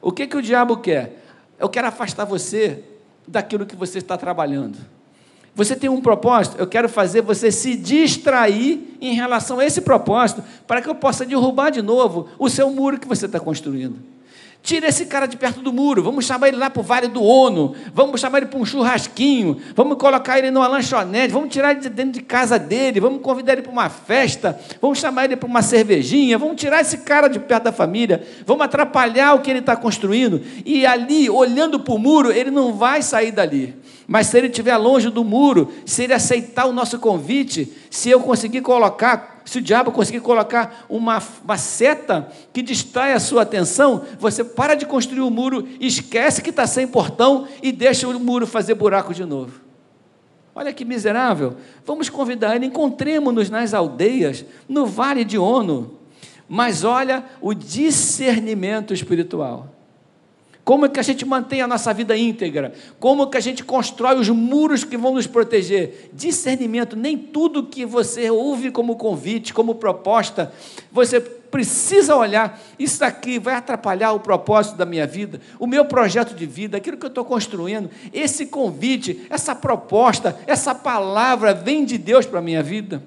O 0.00 0.10
que, 0.10 0.26
que 0.26 0.36
o 0.36 0.42
diabo 0.42 0.78
quer? 0.78 1.22
Eu 1.58 1.68
quero 1.68 1.86
afastar 1.86 2.24
você 2.24 2.82
daquilo 3.26 3.66
que 3.66 3.76
você 3.76 3.98
está 3.98 4.16
trabalhando. 4.16 4.78
Você 5.54 5.74
tem 5.74 5.90
um 5.90 6.00
propósito, 6.00 6.56
eu 6.56 6.68
quero 6.68 6.88
fazer 6.88 7.20
você 7.20 7.50
se 7.50 7.76
distrair 7.76 8.96
em 9.00 9.14
relação 9.14 9.58
a 9.58 9.64
esse 9.64 9.80
propósito, 9.80 10.42
para 10.66 10.80
que 10.80 10.88
eu 10.88 10.94
possa 10.94 11.26
derrubar 11.26 11.70
de 11.70 11.82
novo 11.82 12.28
o 12.38 12.48
seu 12.48 12.70
muro 12.70 12.98
que 12.98 13.08
você 13.08 13.26
está 13.26 13.40
construindo. 13.40 13.98
Tira 14.62 14.88
esse 14.88 15.06
cara 15.06 15.26
de 15.26 15.36
perto 15.36 15.60
do 15.60 15.72
muro, 15.72 16.02
vamos 16.02 16.26
chamar 16.26 16.48
ele 16.48 16.56
lá 16.56 16.68
para 16.68 16.80
o 16.80 16.82
Vale 16.82 17.06
do 17.08 17.22
Ono, 17.22 17.74
vamos 17.94 18.20
chamar 18.20 18.38
ele 18.38 18.46
para 18.48 18.58
um 18.58 18.66
churrasquinho, 18.66 19.56
vamos 19.74 19.96
colocar 19.96 20.38
ele 20.38 20.50
numa 20.50 20.66
lanchonete, 20.66 21.32
vamos 21.32 21.50
tirar 21.50 21.70
ele 21.70 21.80
de 21.80 21.88
dentro 21.88 22.12
de 22.12 22.22
casa 22.22 22.58
dele, 22.58 23.00
vamos 23.00 23.22
convidar 23.22 23.54
ele 23.54 23.62
para 23.62 23.72
uma 23.72 23.88
festa, 23.88 24.60
vamos 24.80 24.98
chamar 24.98 25.24
ele 25.24 25.36
para 25.36 25.48
uma 25.48 25.62
cervejinha, 25.62 26.36
vamos 26.36 26.60
tirar 26.60 26.82
esse 26.82 26.98
cara 26.98 27.28
de 27.28 27.38
perto 27.38 27.64
da 27.64 27.72
família, 27.72 28.22
vamos 28.44 28.62
atrapalhar 28.62 29.34
o 29.34 29.40
que 29.40 29.50
ele 29.50 29.60
está 29.60 29.74
construindo, 29.74 30.42
e 30.66 30.84
ali, 30.84 31.30
olhando 31.30 31.80
para 31.80 31.94
o 31.94 31.98
muro, 31.98 32.30
ele 32.30 32.50
não 32.50 32.74
vai 32.74 33.00
sair 33.00 33.30
dali. 33.30 33.74
Mas 34.06 34.26
se 34.26 34.38
ele 34.38 34.48
estiver 34.48 34.76
longe 34.76 35.10
do 35.10 35.22
muro, 35.22 35.70
se 35.84 36.04
ele 36.04 36.14
aceitar 36.14 36.66
o 36.66 36.72
nosso 36.72 36.98
convite, 36.98 37.70
se 37.90 38.08
eu 38.08 38.20
conseguir 38.20 38.62
colocar, 38.62 39.37
se 39.48 39.56
o 39.56 39.62
diabo 39.62 39.90
conseguir 39.90 40.20
colocar 40.20 40.84
uma, 40.90 41.22
uma 41.42 41.56
seta 41.56 42.28
que 42.52 42.60
distrai 42.60 43.14
a 43.14 43.18
sua 43.18 43.42
atenção, 43.42 44.04
você 44.18 44.44
para 44.44 44.74
de 44.74 44.84
construir 44.84 45.22
o 45.22 45.30
muro, 45.30 45.66
esquece 45.80 46.42
que 46.42 46.50
está 46.50 46.66
sem 46.66 46.86
portão 46.86 47.48
e 47.62 47.72
deixa 47.72 48.06
o 48.06 48.20
muro 48.20 48.46
fazer 48.46 48.74
buraco 48.74 49.14
de 49.14 49.24
novo. 49.24 49.58
Olha 50.54 50.70
que 50.70 50.84
miserável. 50.84 51.56
Vamos 51.86 52.10
convidar 52.10 52.56
ele, 52.56 52.66
encontremos-nos 52.66 53.48
nas 53.48 53.72
aldeias, 53.72 54.44
no 54.68 54.84
vale 54.84 55.24
de 55.24 55.38
Ono. 55.38 55.94
Mas 56.46 56.84
olha 56.84 57.24
o 57.40 57.54
discernimento 57.54 58.92
espiritual. 58.92 59.77
Como 60.68 60.84
é 60.84 60.88
que 60.90 61.00
a 61.00 61.02
gente 61.02 61.24
mantém 61.24 61.62
a 61.62 61.66
nossa 61.66 61.94
vida 61.94 62.14
íntegra? 62.14 62.74
Como 63.00 63.22
é 63.22 63.26
que 63.26 63.38
a 63.38 63.40
gente 63.40 63.64
constrói 63.64 64.16
os 64.16 64.28
muros 64.28 64.84
que 64.84 64.98
vão 64.98 65.14
nos 65.14 65.26
proteger? 65.26 66.10
Discernimento, 66.12 66.94
nem 66.94 67.16
tudo 67.16 67.62
que 67.64 67.86
você 67.86 68.30
ouve 68.30 68.70
como 68.70 68.96
convite, 68.96 69.54
como 69.54 69.76
proposta, 69.76 70.52
você 70.92 71.20
precisa 71.20 72.14
olhar, 72.14 72.60
isso 72.78 73.02
aqui 73.02 73.38
vai 73.38 73.54
atrapalhar 73.54 74.12
o 74.12 74.20
propósito 74.20 74.76
da 74.76 74.84
minha 74.84 75.06
vida, 75.06 75.40
o 75.58 75.66
meu 75.66 75.86
projeto 75.86 76.34
de 76.34 76.44
vida, 76.44 76.76
aquilo 76.76 76.98
que 76.98 77.06
eu 77.06 77.08
estou 77.08 77.24
construindo. 77.24 77.88
Esse 78.12 78.44
convite, 78.44 79.26
essa 79.30 79.54
proposta, 79.54 80.38
essa 80.46 80.74
palavra 80.74 81.54
vem 81.54 81.82
de 81.82 81.96
Deus 81.96 82.26
para 82.26 82.40
a 82.40 82.42
minha 82.42 82.62
vida. 82.62 83.02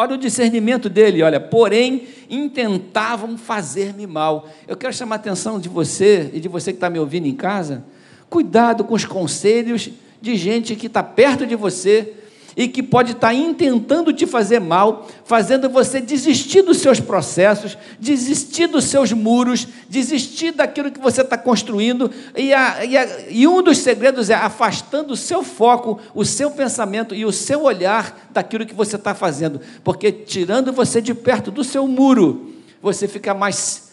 Olha 0.00 0.14
o 0.14 0.16
discernimento 0.16 0.88
dele, 0.88 1.24
olha, 1.24 1.40
porém 1.40 2.06
intentavam 2.30 3.36
fazer-me 3.36 4.06
mal. 4.06 4.48
Eu 4.68 4.76
quero 4.76 4.94
chamar 4.94 5.16
a 5.16 5.18
atenção 5.18 5.58
de 5.58 5.68
você 5.68 6.30
e 6.32 6.38
de 6.38 6.46
você 6.46 6.70
que 6.70 6.76
está 6.76 6.88
me 6.88 7.00
ouvindo 7.00 7.26
em 7.26 7.34
casa. 7.34 7.84
Cuidado 8.30 8.84
com 8.84 8.94
os 8.94 9.04
conselhos 9.04 9.90
de 10.22 10.36
gente 10.36 10.76
que 10.76 10.86
está 10.86 11.02
perto 11.02 11.44
de 11.44 11.56
você 11.56 12.14
e 12.58 12.66
que 12.66 12.82
pode 12.82 13.12
estar 13.12 13.32
intentando 13.32 14.12
te 14.12 14.26
fazer 14.26 14.60
mal, 14.60 15.06
fazendo 15.24 15.70
você 15.70 16.00
desistir 16.00 16.60
dos 16.62 16.78
seus 16.78 16.98
processos, 16.98 17.78
desistir 18.00 18.66
dos 18.66 18.82
seus 18.82 19.12
muros, 19.12 19.68
desistir 19.88 20.50
daquilo 20.50 20.90
que 20.90 20.98
você 20.98 21.22
está 21.22 21.38
construindo. 21.38 22.10
E, 22.36 22.52
a, 22.52 22.84
e, 22.84 22.96
a, 22.96 23.30
e 23.30 23.46
um 23.46 23.62
dos 23.62 23.78
segredos 23.78 24.28
é 24.28 24.34
afastando 24.34 25.12
o 25.12 25.16
seu 25.16 25.44
foco, 25.44 26.00
o 26.12 26.24
seu 26.24 26.50
pensamento 26.50 27.14
e 27.14 27.24
o 27.24 27.30
seu 27.30 27.62
olhar 27.62 28.28
daquilo 28.32 28.66
que 28.66 28.74
você 28.74 28.96
está 28.96 29.14
fazendo, 29.14 29.60
porque 29.84 30.10
tirando 30.10 30.72
você 30.72 31.00
de 31.00 31.14
perto 31.14 31.52
do 31.52 31.62
seu 31.62 31.86
muro, 31.86 32.54
você 32.82 33.06
fica 33.06 33.32
mais 33.32 33.92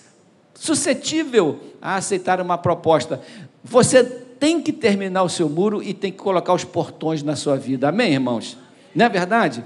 suscetível 0.55 1.60
a 1.79 1.98
aceitar 1.98 2.41
uma 2.41 2.57
proposta. 2.57 3.22
Você 3.63 4.25
tem 4.39 4.61
que 4.61 4.71
terminar 4.71 5.23
o 5.23 5.29
seu 5.29 5.49
muro 5.49 5.81
e 5.81 5.93
tem 5.93 6.11
que 6.11 6.17
colocar 6.17 6.53
os 6.53 6.63
portões 6.63 7.23
na 7.23 7.35
sua 7.35 7.57
vida. 7.57 7.89
Amém, 7.89 8.13
irmãos? 8.13 8.57
Não 8.93 9.05
é 9.05 9.09
verdade? 9.09 9.63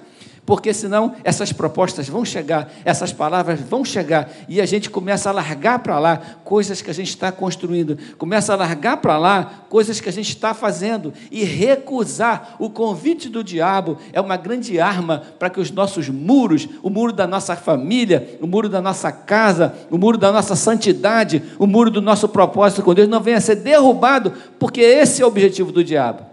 Porque 0.49 0.73
senão 0.73 1.13
essas 1.23 1.53
propostas 1.53 2.09
vão 2.09 2.25
chegar, 2.25 2.71
essas 2.83 3.13
palavras 3.13 3.59
vão 3.59 3.85
chegar, 3.85 4.31
e 4.47 4.59
a 4.59 4.65
gente 4.65 4.89
começa 4.89 5.29
a 5.29 5.31
largar 5.31 5.77
para 5.77 5.99
lá 5.99 6.19
coisas 6.43 6.81
que 6.81 6.89
a 6.89 6.93
gente 6.93 7.09
está 7.09 7.31
construindo, 7.31 7.99
começa 8.17 8.51
a 8.51 8.55
largar 8.55 8.97
para 8.97 9.15
lá 9.19 9.65
coisas 9.69 10.01
que 10.01 10.09
a 10.09 10.11
gente 10.11 10.29
está 10.29 10.55
fazendo, 10.55 11.13
e 11.29 11.43
recusar 11.43 12.55
o 12.57 12.67
convite 12.67 13.29
do 13.29 13.43
diabo 13.43 13.99
é 14.11 14.19
uma 14.19 14.37
grande 14.37 14.79
arma 14.79 15.21
para 15.37 15.51
que 15.51 15.59
os 15.59 15.69
nossos 15.69 16.09
muros, 16.09 16.67
o 16.81 16.89
muro 16.89 17.13
da 17.13 17.27
nossa 17.27 17.55
família, 17.55 18.39
o 18.41 18.47
muro 18.47 18.67
da 18.67 18.81
nossa 18.81 19.11
casa, 19.11 19.75
o 19.91 19.99
muro 19.99 20.17
da 20.17 20.31
nossa 20.31 20.55
santidade, 20.55 21.43
o 21.59 21.67
muro 21.67 21.91
do 21.91 22.01
nosso 22.01 22.27
propósito 22.27 22.81
com 22.81 22.95
Deus 22.95 23.07
não 23.07 23.21
venha 23.21 23.37
a 23.37 23.41
ser 23.41 23.57
derrubado, 23.57 24.33
porque 24.57 24.81
esse 24.81 25.21
é 25.21 25.25
o 25.25 25.27
objetivo 25.27 25.71
do 25.71 25.83
diabo. 25.83 26.28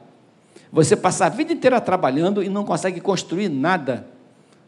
Você 0.72 0.96
passa 0.96 1.26
a 1.26 1.28
vida 1.28 1.52
inteira 1.52 1.80
trabalhando 1.80 2.42
e 2.42 2.48
não 2.48 2.64
consegue 2.64 3.00
construir 3.00 3.48
nada. 3.48 4.06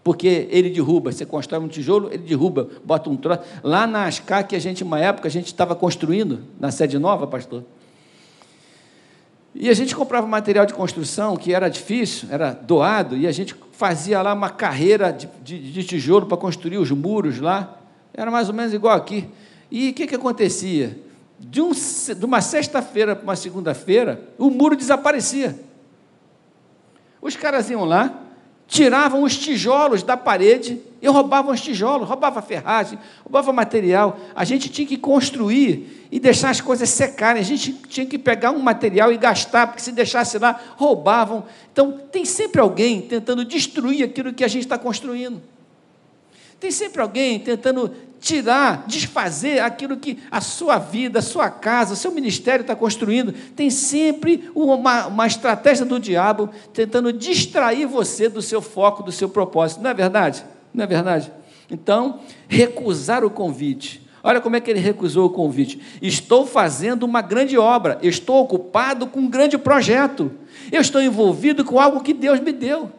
Porque 0.03 0.49
ele 0.51 0.71
derruba, 0.71 1.13
você 1.13 1.27
constrói 1.27 1.61
um 1.61 1.69
tijolo, 1.69 2.09
ele 2.11 2.23
derruba, 2.23 2.69
bota 2.85 3.11
um 3.11 3.17
troço. 3.17 3.43
Lá 3.63 3.87
na 3.87 4.05
Ascar, 4.05 4.47
que 4.47 4.57
a 4.57 4.59
gente, 4.59 4.83
uma 4.83 4.99
época, 4.99 5.29
a 5.29 5.31
gente 5.31 5.47
estava 5.47 5.75
construindo, 5.75 6.41
na 6.59 6.71
sede 6.71 6.99
nova, 6.99 7.27
pastor. 7.27 7.63
E 9.55 9.69
a 9.69 9.75
gente 9.75 9.95
comprava 9.95 10.27
material 10.27 10.65
de 10.65 10.73
construção 10.73 11.37
que 11.37 11.53
era 11.53 11.69
difícil, 11.69 12.29
era 12.31 12.53
doado, 12.53 13.17
e 13.17 13.27
a 13.27 13.33
gente 13.33 13.55
fazia 13.73 14.23
lá 14.23 14.33
uma 14.33 14.51
carreira 14.51 15.13
de, 15.13 15.29
de, 15.43 15.73
de 15.73 15.85
tijolo 15.85 16.27
para 16.27 16.37
construir 16.37 16.79
os 16.79 16.91
muros 16.91 17.41
lá. 17.41 17.79
Era 18.15 18.31
mais 18.31 18.49
ou 18.49 18.55
menos 18.55 18.73
igual 18.73 18.97
aqui. 18.97 19.29
E 19.71 19.91
o 19.91 19.95
que, 19.95 20.07
que 20.07 20.15
acontecia? 20.15 20.99
De, 21.39 21.61
um, 21.61 21.73
de 21.73 22.25
uma 22.25 22.41
sexta-feira 22.41 23.15
para 23.15 23.25
uma 23.25 23.37
segunda-feira, 23.37 24.23
o 24.39 24.49
muro 24.49 24.77
desaparecia. 24.77 25.68
Os 27.21 27.37
caras 27.37 27.69
iam 27.71 27.85
lá, 27.85 28.23
tiravam 28.69 29.23
os 29.23 29.37
tijolos 29.37 30.03
da 30.03 30.17
parede 30.17 30.81
e 31.01 31.09
roubavam 31.09 31.53
os 31.53 31.61
tijolos, 31.61 32.07
roubavam 32.07 32.43
ferragem, 32.43 32.99
roubavam 33.25 33.53
material. 33.53 34.19
A 34.37 34.45
gente 34.45 34.69
tinha 34.69 34.87
que 34.87 34.97
construir 34.97 36.07
e 36.13 36.21
deixar 36.21 36.51
as 36.51 36.61
coisas 36.61 36.89
secarem. 36.91 37.41
A 37.41 37.45
gente 37.45 37.73
tinha 37.89 38.07
que 38.07 38.19
pegar 38.19 38.51
um 38.51 38.59
material 38.59 39.13
e 39.13 39.17
gastar, 39.17 39.67
porque 39.67 39.83
se 39.83 39.91
deixasse 39.91 40.39
lá, 40.39 40.61
roubavam. 40.77 41.45
Então, 41.73 41.93
tem 42.13 42.25
sempre 42.25 42.61
alguém 42.61 43.01
tentando 43.01 43.45
destruir 43.45 44.05
aquilo 44.05 44.33
que 44.33 44.45
a 44.45 44.49
gente 44.49 44.65
está 44.65 44.77
construindo. 44.77 45.41
Tem 46.61 46.71
sempre 46.71 47.01
alguém 47.01 47.39
tentando 47.39 47.93
tirar, 48.21 48.85
desfazer 48.87 49.61
aquilo 49.61 49.97
que 49.97 50.19
a 50.31 50.41
sua 50.41 50.79
vida, 50.79 51.21
a 51.21 51.23
sua 51.23 51.51
casa, 51.51 51.95
o 51.95 51.97
seu 51.97 52.11
ministério 52.11 52.63
está 52.63 52.75
construindo. 52.75 53.33
Tem 53.55 53.71
sempre 53.71 54.51
uma, 54.55 55.07
uma 55.07 55.27
estratégia 55.27 55.85
do 55.85 56.01
diabo 56.01 56.51
tentando 56.73 57.13
distrair 57.13 57.87
você 57.87 58.29
do 58.29 58.43
seu 58.43 58.61
foco, 58.61 59.03
do 59.03 59.13
seu 59.13 59.29
propósito. 59.29 59.83
Não 59.83 59.91
é 59.91 59.95
verdade? 59.95 60.45
Não 60.75 60.85
é 60.85 60.87
verdade? 60.87 61.33
Então, 61.71 62.21
recusar 62.49 63.25
o 63.25 63.31
convite. 63.31 64.07
Olha 64.23 64.41
como 64.41 64.57
é 64.57 64.61
que 64.61 64.71
ele 64.71 64.81
recusou 64.81 65.27
o 65.27 65.31
convite. 65.31 65.81
Estou 66.03 66.45
fazendo 66.45 67.05
uma 67.05 67.23
grande 67.23 67.57
obra, 67.57 67.99
estou 68.03 68.43
ocupado 68.43 69.07
com 69.07 69.21
um 69.21 69.31
grande 69.31 69.57
projeto, 69.57 70.31
eu 70.73 70.81
estou 70.81 71.01
envolvido 71.01 71.65
com 71.65 71.79
algo 71.79 72.03
que 72.03 72.13
Deus 72.13 72.41
me 72.41 72.53
deu. 72.53 72.91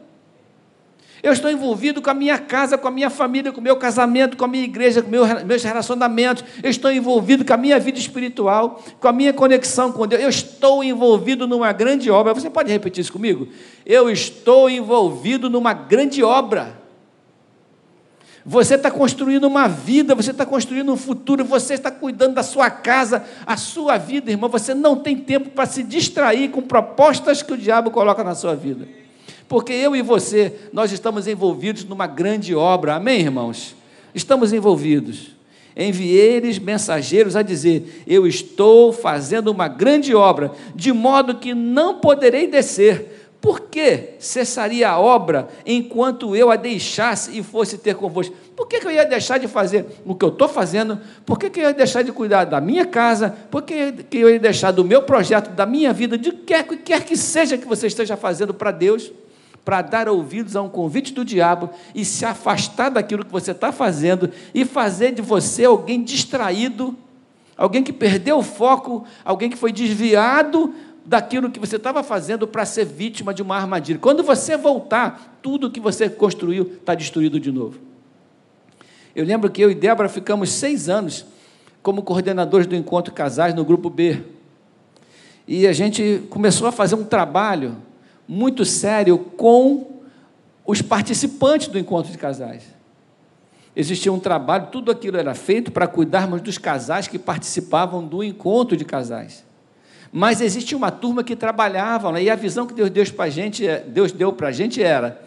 Eu 1.22 1.34
estou 1.34 1.52
envolvido 1.52 2.02
com 2.02 2.10
a 2.10 2.14
minha 2.14 2.38
casa, 2.38 2.78
com 2.78 2.88
a 2.88 2.92
minha 2.92 3.10
família, 3.10 3.52
com 3.52 3.60
o 3.60 3.64
meu 3.64 3.76
casamento, 3.76 4.38
com 4.38 4.46
a 4.46 4.48
minha 4.48 4.64
igreja, 4.64 5.02
com 5.02 5.10
meu, 5.10 5.26
meus 5.46 5.64
relacionamentos. 5.64 6.44
Eu 6.64 6.70
estou 6.70 6.92
envolvido 6.92 7.44
com 7.44 7.54
a 7.54 7.58
minha 7.58 7.78
vida 7.80 8.00
espiritual, 8.00 8.82
com 9.00 9.08
a 9.08 9.12
minha 9.12 9.34
conexão 9.34 9.92
com 9.92 10.08
Deus. 10.08 10.22
Eu 10.22 10.30
estou 10.30 10.84
envolvido 10.84 11.46
numa 11.46 11.74
grande 11.74 12.10
obra. 12.10 12.34
Você 12.34 12.50
pode 12.50 12.72
repetir 12.72 13.02
isso 13.02 13.12
comigo? 13.12 13.50
Eu 13.86 14.10
estou 14.10 14.70
envolvido 14.70 15.50
numa 15.50 15.74
grande 15.74 16.24
obra. 16.24 16.80
Você 18.46 18.76
está 18.76 18.90
construindo 18.90 19.44
uma 19.44 19.68
vida, 19.68 20.16
você 20.16 20.32
está 20.32 20.46
construindo 20.46 20.92
um 20.92 20.98
futuro, 20.98 21.44
você 21.44 21.74
está 21.74 21.92
cuidando 21.92 22.36
da 22.36 22.44
sua 22.44 22.70
casa, 22.70 23.26
a 23.46 23.58
sua 23.58 23.98
vida, 23.98 24.32
irmão. 24.32 24.50
Você 24.50 24.74
não 24.74 24.96
tem 24.96 25.18
tempo 25.18 25.50
para 25.50 25.66
se 25.66 25.84
distrair 25.84 26.50
com 26.50 26.62
propostas 26.62 27.44
que 27.44 27.52
o 27.52 27.58
diabo 27.58 27.92
coloca 27.92 28.24
na 28.24 28.34
sua 28.34 28.56
vida 28.56 28.88
porque 29.50 29.74
eu 29.74 29.96
e 29.96 30.02
você, 30.04 30.54
nós 30.72 30.92
estamos 30.92 31.28
envolvidos 31.28 31.84
numa 31.84 32.06
grande 32.06 32.54
obra, 32.54 32.94
amém, 32.94 33.22
irmãos? 33.22 33.76
Estamos 34.14 34.54
envolvidos. 34.54 35.32
Enviei-lhes 35.76 36.60
mensageiros 36.60 37.36
a 37.36 37.42
dizer: 37.42 38.04
Eu 38.06 38.28
estou 38.28 38.94
fazendo 38.94 39.50
uma 39.50 39.68
grande 39.68 40.14
obra, 40.14 40.52
de 40.76 40.94
modo 40.94 41.36
que 41.36 41.56
não 41.56 42.00
poderei 42.00 42.48
descer. 42.48 43.18
Por 43.42 43.62
que 43.62 44.16
cessaria 44.20 44.90
a 44.90 45.00
obra 45.00 45.48
enquanto 45.66 46.36
eu 46.36 46.52
a 46.52 46.58
deixasse 46.58 47.38
e 47.38 47.42
fosse 47.42 47.78
ter 47.78 47.96
convosco? 47.96 48.36
Por 48.56 48.68
que, 48.68 48.82
que 48.82 48.86
eu 48.86 48.92
ia 48.92 49.06
deixar 49.06 49.38
de 49.38 49.48
fazer 49.48 49.86
o 50.06 50.14
que 50.14 50.26
eu 50.26 50.30
estou 50.30 50.50
fazendo? 50.50 51.00
Por 51.26 51.40
que, 51.40 51.50
que 51.50 51.62
eu 51.62 51.64
ia 51.64 51.74
deixar 51.74 52.04
de 52.04 52.12
cuidar 52.12 52.44
da 52.44 52.60
minha 52.60 52.86
casa? 52.86 53.34
Por 53.50 53.62
que, 53.62 53.94
que 53.94 54.18
eu 54.18 54.30
ia 54.30 54.40
deixar 54.40 54.72
do 54.72 54.84
meu 54.84 55.04
projeto, 55.04 55.52
da 55.52 55.66
minha 55.66 55.94
vida, 55.94 56.18
de 56.18 56.34
quer, 56.34 56.64
quer 56.66 57.06
que 57.06 57.16
seja 57.16 57.58
que 57.58 57.66
você 57.66 57.88
esteja 57.88 58.18
fazendo 58.18 58.54
para 58.54 58.72
Deus? 58.72 59.10
Para 59.64 59.82
dar 59.82 60.10
ouvidos 60.10 60.56
a 60.56 60.62
um 60.62 60.70
convite 60.70 61.14
do 61.14 61.24
diabo 61.24 61.70
e 61.94 62.04
se 62.04 62.26
afastar 62.26 62.90
daquilo 62.90 63.26
que 63.26 63.32
você 63.32 63.52
está 63.52 63.72
fazendo 63.72 64.30
e 64.54 64.66
fazer 64.66 65.12
de 65.12 65.22
você 65.22 65.66
alguém 65.66 66.04
distraído, 66.04 66.96
alguém 67.58 67.84
que 67.84 67.94
perdeu 67.94 68.40
o 68.40 68.44
foco, 68.44 69.06
alguém 69.24 69.50
que 69.50 69.58
foi 69.58 69.72
desviado 69.72 70.74
daquilo 71.06 71.50
que 71.50 71.60
você 71.60 71.76
estava 71.76 72.04
fazendo 72.04 72.48
para 72.48 72.66
ser 72.66 72.86
vítima 72.86 73.34
de 73.34 73.42
uma 73.42 73.56
armadilha. 73.56 74.00
Quando 74.00 74.24
você 74.24 74.56
voltar, 74.56 75.40
tudo 75.42 75.72
que 75.72 75.80
você 75.80 76.10
construiu 76.10 76.64
está 76.80 76.94
destruído 76.94 77.40
de 77.40 77.52
novo. 77.52 77.80
Eu 79.16 79.26
lembro 79.26 79.50
que 79.50 79.62
eu 79.62 79.72
e 79.72 79.76
Débora 79.76 80.08
ficamos 80.08 80.52
seis 80.52 80.88
anos 80.88 81.26
como 81.82 82.04
coordenadores 82.04 82.68
do 82.68 82.76
Encontro 82.76 83.14
Casais 83.14 83.54
no 83.56 83.66
Grupo 83.66 83.90
B. 83.90 84.22
E 85.48 85.66
a 85.66 85.74
gente 85.74 86.22
começou 86.30 86.68
a 86.68 86.72
fazer 86.72 86.94
um 86.96 87.04
trabalho 87.04 87.76
muito 88.32 88.64
sério 88.64 89.18
com 89.18 90.04
os 90.64 90.84
participantes 90.84 91.68
do 91.68 91.80
encontro 91.80 92.12
de 92.12 92.18
casais. 92.20 92.62
Existia 93.76 94.14
um 94.14 94.20
trabalho, 94.20 94.68
tudo 94.72 94.92
aquilo 94.92 95.18
era 95.18 95.34
feito 95.34 95.72
para 95.72 95.88
cuidarmos 95.88 96.40
dos 96.40 96.60
casais 96.60 97.08
que 97.08 97.18
participavam 97.18 98.06
do 98.06 98.24
encontro 98.24 98.78
de 98.78 98.86
casais. 98.86 99.44
Mas 100.12 100.42
existia 100.42 100.78
uma 100.78 100.92
turma 100.92 101.24
que 101.24 101.36
trabalhava, 101.36 102.12
né? 102.12 102.22
e 102.22 102.30
a 102.30 102.36
visão 102.36 102.68
que 102.68 102.74
Deus 102.76 102.92
deu 102.92 103.06
para 103.16 103.26
a 103.26 103.30
gente, 103.32 103.68
é, 103.68 103.80
Deus 103.80 104.12
deu 104.12 104.32
para 104.32 104.50
a 104.50 104.52
gente 104.52 104.82
era: 104.82 105.24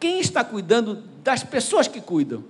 quem 0.00 0.18
está 0.18 0.42
cuidando 0.42 1.02
das 1.22 1.44
pessoas 1.44 1.86
que 1.86 2.00
cuidam? 2.00 2.42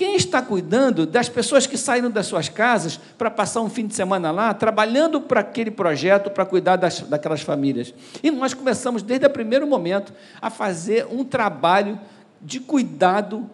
Quem 0.00 0.16
está 0.16 0.40
cuidando 0.40 1.04
das 1.04 1.28
pessoas 1.28 1.66
que 1.66 1.76
saíram 1.76 2.10
das 2.10 2.24
suas 2.26 2.48
casas 2.48 2.98
para 3.18 3.30
passar 3.30 3.60
um 3.60 3.68
fim 3.68 3.86
de 3.86 3.94
semana 3.94 4.30
lá, 4.30 4.54
trabalhando 4.54 5.20
para 5.20 5.40
aquele 5.40 5.70
projeto, 5.70 6.30
para 6.30 6.46
cuidar 6.46 6.76
das, 6.76 7.00
daquelas 7.00 7.42
famílias? 7.42 7.92
E 8.22 8.30
nós 8.30 8.54
começamos, 8.54 9.02
desde 9.02 9.26
o 9.26 9.30
primeiro 9.30 9.66
momento, 9.66 10.14
a 10.40 10.48
fazer 10.48 11.06
um 11.10 11.22
trabalho 11.22 12.00
de 12.40 12.60
cuidado 12.60 13.46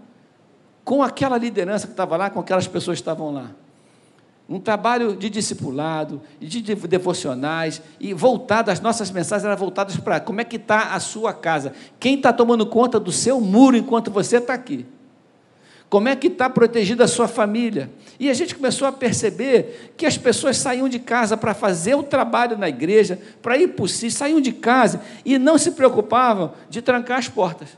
com 0.85 1.03
aquela 1.03 1.37
liderança 1.37 1.89
que 1.89 1.95
estava 1.95 2.17
lá, 2.17 2.31
com 2.31 2.39
aquelas 2.39 2.69
pessoas 2.69 2.99
que 2.99 3.03
estavam 3.03 3.33
lá. 3.33 3.51
Um 4.49 4.61
trabalho 4.61 5.17
de 5.17 5.29
discipulado, 5.29 6.23
de 6.39 6.63
devocionais, 6.63 7.83
e 7.99 8.15
voltado, 8.15 8.71
as 8.71 8.79
nossas 8.79 9.11
mensagens 9.11 9.45
eram 9.45 9.57
voltadas 9.57 9.97
para 9.97 10.21
como 10.21 10.41
é 10.41 10.45
que 10.45 10.55
está 10.55 10.95
a 10.95 11.01
sua 11.01 11.35
casa, 11.35 11.73
quem 11.99 12.15
está 12.15 12.33
tomando 12.33 12.65
conta 12.67 13.01
do 13.01 13.11
seu 13.11 13.41
muro 13.41 13.77
enquanto 13.77 14.13
você 14.13 14.37
está 14.37 14.55
aqui. 14.55 14.87
Como 15.89 16.09
é 16.09 16.17
que 16.17 16.27
está 16.27 16.51
protegida 16.51 17.05
a 17.05 17.09
sua 17.09 17.29
família? 17.29 17.91
E 18.19 18.29
a 18.29 18.35
gente 18.35 18.55
começou 18.55 18.89
a 18.89 18.93
perceber 18.93 19.93
que 19.97 20.05
as 20.05 20.19
pessoas 20.19 20.57
saíam 20.57 20.89
de 20.89 20.99
casa 20.99 21.37
para 21.37 21.55
fazer 21.55 21.95
o 21.95 22.03
trabalho 22.03 22.59
na 22.59 22.69
igreja, 22.69 23.21
para 23.41 23.57
ir 23.57 23.69
por 23.69 23.89
si, 23.89 24.11
saíam 24.11 24.41
de 24.41 24.53
casa 24.53 25.01
e 25.25 25.39
não 25.39 25.57
se 25.57 25.73
preocupavam 25.73 26.53
de 26.69 26.83
trancar 26.83 27.19
as 27.19 27.29
portas. 27.29 27.69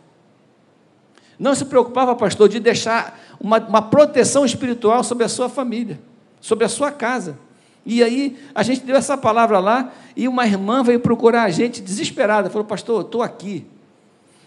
Não 1.38 1.55
se 1.55 1.67
preocupava, 1.67 2.17
pastor, 2.17 2.49
de 2.49 2.59
deixar 2.59 3.21
uma, 3.38 3.59
uma 3.59 3.83
proteção 3.83 4.45
espiritual 4.45 5.05
sobre 5.05 5.25
a 5.25 5.29
sua 5.29 5.49
família, 5.49 6.00
sobre 6.41 6.65
a 6.65 6.69
sua 6.69 6.91
casa. 6.91 7.38
E 7.85 8.03
aí 8.03 8.38
a 8.55 8.62
gente 8.62 8.83
deu 8.83 8.97
essa 8.97 9.17
palavra 9.17 9.59
lá 9.59 9.93
e 10.17 10.27
uma 10.27 10.47
irmã 10.47 10.83
veio 10.83 10.99
procurar 10.99 11.45
a 11.45 11.50
gente 11.50 11.81
desesperada. 11.81 12.50
Falou, 12.50 12.67
pastor, 12.67 13.03
estou 13.03 13.23
aqui. 13.23 13.67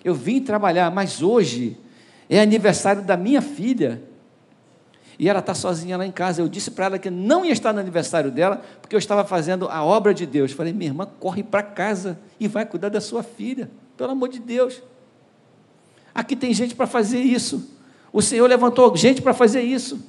Eu 0.03 0.13
vim 0.13 0.41
trabalhar, 0.41 0.91
mas 0.91 1.21
hoje 1.21 1.77
é 2.37 2.41
aniversário 2.41 3.01
da 3.01 3.17
minha 3.17 3.41
filha. 3.41 4.01
E 5.19 5.29
ela 5.29 5.39
está 5.39 5.53
sozinha 5.53 5.97
lá 5.97 6.05
em 6.05 6.11
casa. 6.11 6.41
Eu 6.41 6.47
disse 6.47 6.71
para 6.71 6.85
ela 6.85 6.97
que 6.97 7.09
não 7.09 7.45
ia 7.45 7.51
estar 7.51 7.73
no 7.73 7.79
aniversário 7.79 8.31
dela, 8.31 8.61
porque 8.81 8.95
eu 8.95 8.99
estava 8.99 9.25
fazendo 9.25 9.67
a 9.67 9.83
obra 9.83 10.13
de 10.13 10.25
Deus. 10.25 10.53
Falei, 10.53 10.71
minha 10.71 10.89
irmã, 10.89 11.07
corre 11.19 11.43
para 11.43 11.61
casa 11.61 12.17
e 12.39 12.47
vai 12.47 12.65
cuidar 12.65 12.89
da 12.89 13.01
sua 13.01 13.21
filha, 13.21 13.69
pelo 13.97 14.11
amor 14.11 14.29
de 14.29 14.39
Deus. 14.39 14.81
Aqui 16.15 16.35
tem 16.35 16.53
gente 16.53 16.73
para 16.73 16.87
fazer 16.87 17.19
isso. 17.19 17.69
O 18.13 18.21
Senhor 18.21 18.47
levantou 18.47 18.95
gente 18.95 19.21
para 19.21 19.33
fazer 19.33 19.61
isso. 19.61 20.01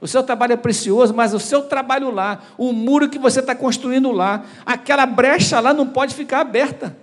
O 0.00 0.08
seu 0.08 0.22
trabalho 0.22 0.54
é 0.54 0.56
precioso, 0.56 1.12
mas 1.12 1.34
o 1.34 1.38
seu 1.38 1.62
trabalho 1.62 2.10
lá, 2.10 2.42
o 2.56 2.72
muro 2.72 3.08
que 3.08 3.18
você 3.18 3.40
está 3.40 3.54
construindo 3.54 4.10
lá, 4.10 4.44
aquela 4.64 5.04
brecha 5.04 5.60
lá 5.60 5.74
não 5.74 5.86
pode 5.86 6.14
ficar 6.14 6.40
aberta. 6.40 6.96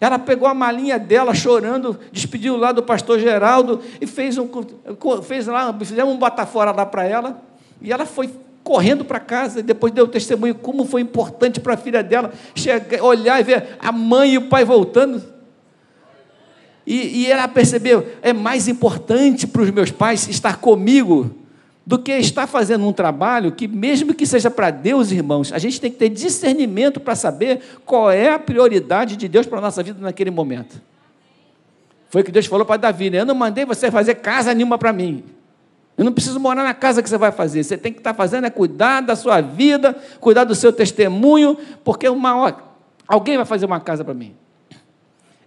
Ela 0.00 0.18
pegou 0.18 0.46
a 0.46 0.54
malinha 0.54 0.98
dela 0.98 1.34
chorando, 1.34 1.98
despediu 2.12 2.56
lá 2.56 2.72
do 2.72 2.82
pastor 2.82 3.18
Geraldo 3.18 3.80
e 4.00 4.06
fez 4.06 4.36
um 4.36 4.48
fez 5.22 5.46
lá, 5.46 5.74
fizemos 5.78 6.14
um 6.14 6.18
batafora 6.18 6.70
lá 6.70 6.84
para 6.84 7.04
ela, 7.04 7.42
e 7.80 7.92
ela 7.92 8.04
foi 8.04 8.30
correndo 8.62 9.04
para 9.04 9.20
casa, 9.20 9.60
e 9.60 9.62
depois 9.62 9.92
deu 9.92 10.08
testemunho 10.08 10.54
como 10.54 10.84
foi 10.84 11.00
importante 11.00 11.60
para 11.60 11.74
a 11.74 11.76
filha 11.76 12.02
dela 12.02 12.32
chegar, 12.54 13.02
olhar 13.02 13.40
e 13.40 13.44
ver 13.44 13.76
a 13.78 13.92
mãe 13.92 14.34
e 14.34 14.38
o 14.38 14.48
pai 14.48 14.64
voltando. 14.64 15.22
E, 16.86 17.22
e 17.22 17.26
ela 17.30 17.48
percebeu, 17.48 18.06
é 18.22 18.32
mais 18.32 18.68
importante 18.68 19.46
para 19.46 19.62
os 19.62 19.70
meus 19.70 19.90
pais 19.90 20.28
estar 20.28 20.58
comigo 20.58 21.45
do 21.86 22.00
que 22.00 22.10
estar 22.12 22.48
fazendo 22.48 22.84
um 22.84 22.92
trabalho 22.92 23.52
que, 23.52 23.68
mesmo 23.68 24.12
que 24.12 24.26
seja 24.26 24.50
para 24.50 24.72
Deus, 24.72 25.12
irmãos, 25.12 25.52
a 25.52 25.58
gente 25.58 25.80
tem 25.80 25.88
que 25.88 25.96
ter 25.96 26.08
discernimento 26.08 26.98
para 26.98 27.14
saber 27.14 27.60
qual 27.84 28.10
é 28.10 28.30
a 28.30 28.38
prioridade 28.40 29.16
de 29.16 29.28
Deus 29.28 29.46
para 29.46 29.58
a 29.58 29.60
nossa 29.60 29.84
vida 29.84 30.00
naquele 30.00 30.32
momento. 30.32 30.82
Foi 32.10 32.22
o 32.22 32.24
que 32.24 32.32
Deus 32.32 32.46
falou 32.46 32.66
para 32.66 32.76
Davi: 32.76 33.08
né? 33.08 33.20
Eu 33.20 33.24
não 33.24 33.36
mandei 33.36 33.64
você 33.64 33.88
fazer 33.88 34.16
casa 34.16 34.52
nenhuma 34.52 34.76
para 34.76 34.92
mim. 34.92 35.22
Eu 35.96 36.04
não 36.04 36.12
preciso 36.12 36.40
morar 36.40 36.64
na 36.64 36.74
casa 36.74 37.02
que 37.02 37.08
você 37.08 37.16
vai 37.16 37.30
fazer. 37.30 37.62
Você 37.62 37.78
tem 37.78 37.92
que 37.92 38.00
estar 38.00 38.14
fazendo 38.14 38.46
é 38.46 38.50
cuidar 38.50 39.00
da 39.00 39.14
sua 39.14 39.40
vida, 39.40 39.94
cuidar 40.20 40.44
do 40.44 40.54
seu 40.54 40.72
testemunho, 40.72 41.56
porque 41.84 42.08
uma 42.08 42.36
hora, 42.36 42.56
alguém 43.06 43.36
vai 43.36 43.46
fazer 43.46 43.64
uma 43.64 43.80
casa 43.80 44.04
para 44.04 44.12
mim. 44.12 44.34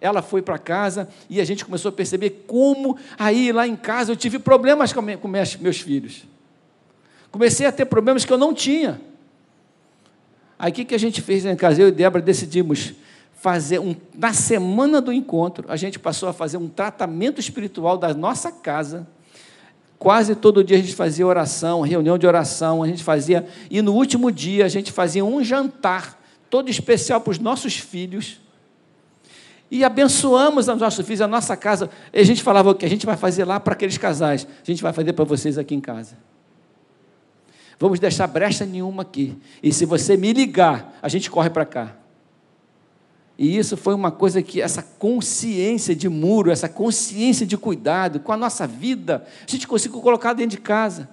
Ela 0.02 0.22
foi 0.22 0.42
para 0.42 0.58
casa 0.58 1.10
e 1.30 1.42
a 1.42 1.44
gente 1.44 1.66
começou 1.66 1.90
a 1.90 1.92
perceber 1.92 2.46
como 2.48 2.98
aí 3.18 3.52
lá 3.52 3.68
em 3.68 3.76
casa 3.76 4.14
eu 4.14 4.16
tive 4.16 4.40
problemas 4.40 4.94
com, 4.94 5.02
meus 5.02 5.82
filhos. 5.82 6.29
Comecei 7.32 7.66
a 7.66 7.72
ter 7.72 7.86
problemas 7.86 8.26
que 8.26 8.34
eu 8.34 8.38
não 8.38 8.54
tinha. 8.54 9.00
Aí 10.58 10.72
o 10.72 10.74
que, 10.74 10.84
que 10.84 10.96
a 10.96 11.00
gente 11.00 11.22
fez 11.22 11.46
em 11.46 11.56
casa? 11.56 11.82
Eu 11.82 11.88
e 11.88 11.92
Débora 11.92 12.22
decidimos 12.22 12.94
fazer 13.34 13.80
um. 13.80 13.96
Na 14.14 14.34
semana 14.34 15.00
do 15.00 15.14
encontro, 15.14 15.66
a 15.70 15.78
gente 15.78 15.98
passou 15.98 16.28
a 16.28 16.34
fazer 16.34 16.58
um 16.58 16.68
tratamento 16.68 17.40
espiritual 17.40 17.98
da 17.98 18.14
nossa 18.14 18.52
casa. 18.52 19.08
Quase 19.98 20.36
todo 20.36 20.64
dia 20.64 20.78
a 20.78 20.82
gente 20.82 20.96
fazia 20.96 21.26
oração, 21.26 21.82
reunião 21.82 22.18
de 22.18 22.26
oração, 22.26 22.84
a 22.84 22.88
gente 22.88 23.04
fazia. 23.04 23.48
E 23.70 23.82
no 23.82 23.94
último 23.94 24.32
dia 24.32 24.66
a 24.66 24.70
gente 24.70 24.92
fazia 24.92 25.24
um 25.24 25.44
jantar 25.44 26.20
todo 26.50 26.70
especial 26.70 27.22
para 27.22 27.32
os 27.32 27.40
nossos 27.40 27.78
filhos 27.78 28.40
e 29.72 29.84
abençoamos 29.84 30.68
os 30.68 30.78
nossos 30.78 31.06
filhos, 31.06 31.22
a 31.22 31.28
nossa 31.28 31.56
casa. 31.56 31.90
E 32.12 32.20
a 32.20 32.24
gente 32.24 32.42
falava 32.42 32.72
o 32.72 32.76
que 32.76 32.86
a 32.86 32.90
gente 32.90 33.06
vai 33.06 33.16
fazer 33.16 33.46
lá 33.46 33.60
para 33.60 33.74
aqueles 33.74 33.98
casais, 33.98 34.48
a 34.62 34.66
gente 34.66 34.82
vai 34.82 34.92
fazer 34.92 35.14
para 35.14 35.26
vocês 35.26 35.58
aqui 35.58 35.76
em 35.76 35.82
casa. 35.82 36.18
Vamos 37.80 38.00
deixar 38.00 38.28
brecha 38.28 38.66
nenhuma 38.66 39.04
aqui. 39.04 39.38
E 39.64 39.72
se 39.72 39.86
você 39.86 40.18
me 40.18 40.34
ligar, 40.34 41.00
a 41.02 41.08
gente 41.08 41.32
corre 41.32 41.50
para 41.50 41.66
cá. 41.66 41.96
E 43.38 43.58
isso 43.58 43.78
foi 43.78 43.94
uma 43.96 44.12
coisa 44.12 44.44
que, 44.44 44.62
essa 44.62 44.84
consciência 44.84 45.96
de 45.96 46.10
muro, 46.10 46.52
essa 46.52 46.68
consciência 46.68 47.46
de 47.46 47.58
cuidado 47.58 48.20
com 48.20 48.34
a 48.34 48.38
nossa 48.38 48.68
vida, 48.68 49.26
a 49.48 49.50
gente 49.50 49.66
conseguiu 49.66 50.02
colocar 50.02 50.34
dentro 50.34 50.58
de 50.58 50.62
casa. 50.62 51.10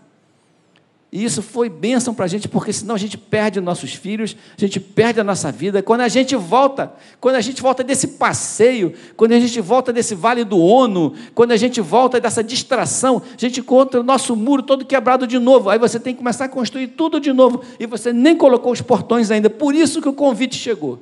E 1.12 1.24
isso 1.24 1.40
foi 1.40 1.68
bênção 1.68 2.12
para 2.12 2.24
a 2.24 2.28
gente, 2.28 2.48
porque 2.48 2.72
senão 2.72 2.94
a 2.94 2.98
gente 2.98 3.16
perde 3.16 3.60
nossos 3.60 3.94
filhos, 3.94 4.36
a 4.56 4.60
gente 4.60 4.80
perde 4.80 5.20
a 5.20 5.24
nossa 5.24 5.52
vida. 5.52 5.80
Quando 5.80 6.00
a 6.00 6.08
gente 6.08 6.34
volta, 6.34 6.92
quando 7.20 7.36
a 7.36 7.40
gente 7.40 7.62
volta 7.62 7.84
desse 7.84 8.08
passeio, 8.08 8.92
quando 9.16 9.32
a 9.32 9.38
gente 9.38 9.60
volta 9.60 9.92
desse 9.92 10.16
vale 10.16 10.42
do 10.44 10.58
Ono, 10.58 11.14
quando 11.32 11.52
a 11.52 11.56
gente 11.56 11.80
volta 11.80 12.20
dessa 12.20 12.42
distração, 12.42 13.22
a 13.24 13.40
gente 13.40 13.60
encontra 13.60 14.00
o 14.00 14.02
nosso 14.02 14.34
muro 14.34 14.64
todo 14.64 14.84
quebrado 14.84 15.26
de 15.26 15.38
novo. 15.38 15.70
Aí 15.70 15.78
você 15.78 16.00
tem 16.00 16.12
que 16.12 16.18
começar 16.18 16.46
a 16.46 16.48
construir 16.48 16.88
tudo 16.88 17.20
de 17.20 17.32
novo. 17.32 17.62
E 17.78 17.86
você 17.86 18.12
nem 18.12 18.36
colocou 18.36 18.72
os 18.72 18.80
portões 18.80 19.30
ainda. 19.30 19.48
Por 19.48 19.76
isso 19.76 20.02
que 20.02 20.08
o 20.08 20.12
convite 20.12 20.56
chegou. 20.56 20.98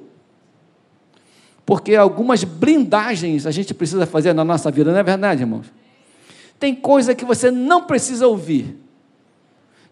Porque 1.65 1.97
algumas 1.97 2.45
blindagens 2.45 3.47
a 3.47 3.51
gente 3.51 3.73
precisa 3.73 4.05
fazer 4.05 4.35
na 4.35 4.45
nossa 4.45 4.71
vida, 4.71 4.93
não 4.93 4.99
é 4.99 5.03
verdade, 5.03 5.43
irmãos? 5.43 5.67
Tem 6.61 6.75
coisa 6.75 7.15
que 7.15 7.25
você 7.25 7.51
não 7.51 7.85
precisa 7.85 8.29
ouvir 8.29 8.84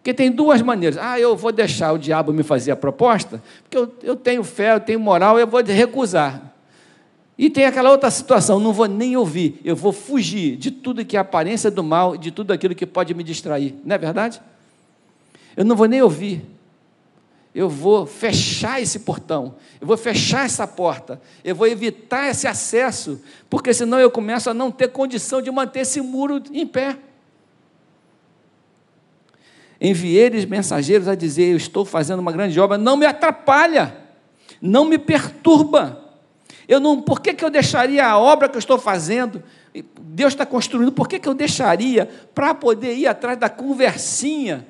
porque 0.02 0.12
tem 0.12 0.32
duas 0.32 0.60
maneiras. 0.60 0.98
Ah, 1.00 1.20
eu 1.20 1.36
vou 1.36 1.52
deixar 1.52 1.92
o 1.92 1.98
diabo 1.98 2.32
me 2.32 2.42
fazer 2.42 2.72
a 2.72 2.76
proposta, 2.76 3.40
porque 3.62 3.78
eu, 3.78 3.94
eu 4.02 4.16
tenho 4.16 4.42
fé, 4.42 4.74
eu 4.74 4.80
tenho 4.80 4.98
moral, 4.98 5.38
eu 5.38 5.46
vou 5.46 5.62
recusar. 5.62 6.52
E 7.38 7.48
tem 7.48 7.66
aquela 7.66 7.88
outra 7.88 8.10
situação, 8.10 8.58
não 8.58 8.72
vou 8.72 8.86
nem 8.86 9.16
ouvir, 9.16 9.60
eu 9.64 9.76
vou 9.76 9.92
fugir 9.92 10.56
de 10.56 10.72
tudo 10.72 11.04
que 11.04 11.16
é 11.16 11.20
aparência 11.20 11.70
do 11.70 11.84
mal, 11.84 12.16
de 12.16 12.32
tudo 12.32 12.52
aquilo 12.52 12.74
que 12.74 12.84
pode 12.84 13.14
me 13.14 13.22
distrair. 13.22 13.76
Não 13.84 13.94
é 13.94 13.98
verdade? 13.98 14.42
Eu 15.56 15.64
não 15.64 15.76
vou 15.76 15.86
nem 15.86 16.02
ouvir. 16.02 16.44
Eu 17.54 17.68
vou 17.68 18.04
fechar 18.04 18.82
esse 18.82 19.00
portão, 19.00 19.54
eu 19.80 19.86
vou 19.86 19.96
fechar 19.96 20.46
essa 20.46 20.66
porta, 20.66 21.20
eu 21.44 21.54
vou 21.54 21.68
evitar 21.68 22.28
esse 22.28 22.48
acesso, 22.48 23.22
porque 23.48 23.72
senão 23.72 24.00
eu 24.00 24.10
começo 24.10 24.50
a 24.50 24.54
não 24.54 24.68
ter 24.72 24.88
condição 24.88 25.40
de 25.40 25.50
manter 25.50 25.80
esse 25.80 26.00
muro 26.00 26.42
em 26.50 26.66
pé. 26.66 26.98
Enviei-lhes 29.84 30.44
mensageiros 30.44 31.08
a 31.08 31.16
dizer: 31.16 31.50
Eu 31.50 31.56
estou 31.56 31.84
fazendo 31.84 32.20
uma 32.20 32.30
grande 32.30 32.58
obra, 32.60 32.78
não 32.78 32.96
me 32.96 33.04
atrapalha, 33.04 33.96
não 34.60 34.84
me 34.84 34.96
perturba. 34.96 36.00
Eu 36.68 36.78
não, 36.78 37.02
por 37.02 37.20
que, 37.20 37.34
que 37.34 37.44
eu 37.44 37.50
deixaria 37.50 38.06
a 38.06 38.16
obra 38.16 38.48
que 38.48 38.54
eu 38.54 38.60
estou 38.60 38.78
fazendo? 38.78 39.42
Deus 40.00 40.34
está 40.34 40.46
construindo, 40.46 40.92
por 40.92 41.08
que, 41.08 41.18
que 41.18 41.28
eu 41.28 41.34
deixaria 41.34 42.08
para 42.32 42.54
poder 42.54 42.94
ir 42.94 43.08
atrás 43.08 43.36
da 43.36 43.48
conversinha 43.48 44.64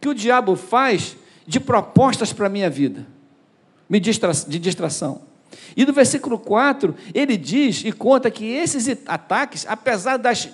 que 0.00 0.08
o 0.08 0.14
diabo 0.14 0.56
faz 0.56 1.16
de 1.46 1.60
propostas 1.60 2.32
para 2.32 2.46
a 2.46 2.50
minha 2.50 2.68
vida, 2.68 3.06
de 3.88 4.58
distração? 4.58 5.22
E 5.76 5.86
no 5.86 5.92
versículo 5.92 6.36
4, 6.36 6.96
ele 7.14 7.36
diz 7.36 7.84
e 7.84 7.92
conta 7.92 8.28
que 8.28 8.44
esses 8.44 8.88
ataques, 9.06 9.64
apesar 9.68 10.16
das 10.16 10.48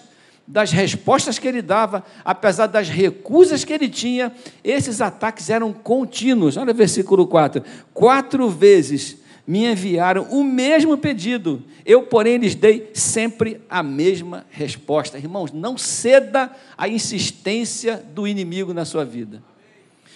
das 0.49 0.73
respostas 0.73 1.39
que 1.39 1.47
ele 1.47 1.61
dava, 1.61 2.03
apesar 2.25 2.67
das 2.67 2.89
recusas 2.89 3.65
que 3.65 3.73
ele 3.73 3.87
tinha, 3.87 4.33
esses 4.65 5.03
ataques 5.03 5.51
eram 5.51 5.75
contínuos. 5.75 6.57
Olha 6.57 6.73
o 6.73 6.75
versículo 6.75 7.27
4. 7.27 7.63
Quatro 7.93 8.49
vezes 8.49 9.19
me 9.47 9.71
enviaram 9.71 10.27
o 10.31 10.43
mesmo 10.43 10.97
pedido, 10.97 11.63
eu, 11.85 12.03
porém, 12.03 12.37
lhes 12.39 12.55
dei 12.55 12.91
sempre 12.95 13.61
a 13.69 13.83
mesma 13.83 14.45
resposta. 14.51 15.19
Irmãos, 15.19 15.53
não 15.53 15.77
ceda 15.79 16.51
à 16.77 16.89
insistência 16.89 18.03
do 18.15 18.27
inimigo 18.27 18.75
na 18.75 18.85
sua 18.85 19.05
vida. 19.05 19.43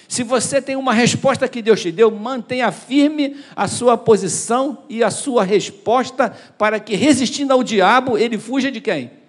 Se 0.09 0.23
você 0.23 0.61
tem 0.61 0.77
uma 0.77 0.92
resposta 0.92 1.49
que 1.49 1.62
Deus 1.62 1.81
te 1.81 1.90
deu, 1.90 2.11
mantenha 2.11 2.71
firme 2.71 3.37
a 3.57 3.66
sua 3.66 3.97
posição 3.97 4.85
e 4.88 5.03
a 5.03 5.11
sua 5.11 5.45
resposta, 5.45 6.31
para 6.59 6.79
que, 6.79 6.95
resistindo 6.95 7.53
ao 7.53 7.62
diabo, 7.62 8.18
ele 8.18 8.37
fuja 8.37 8.71
de 8.71 8.81
quem? 8.81 9.21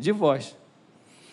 De 0.00 0.12
vós. 0.12 0.56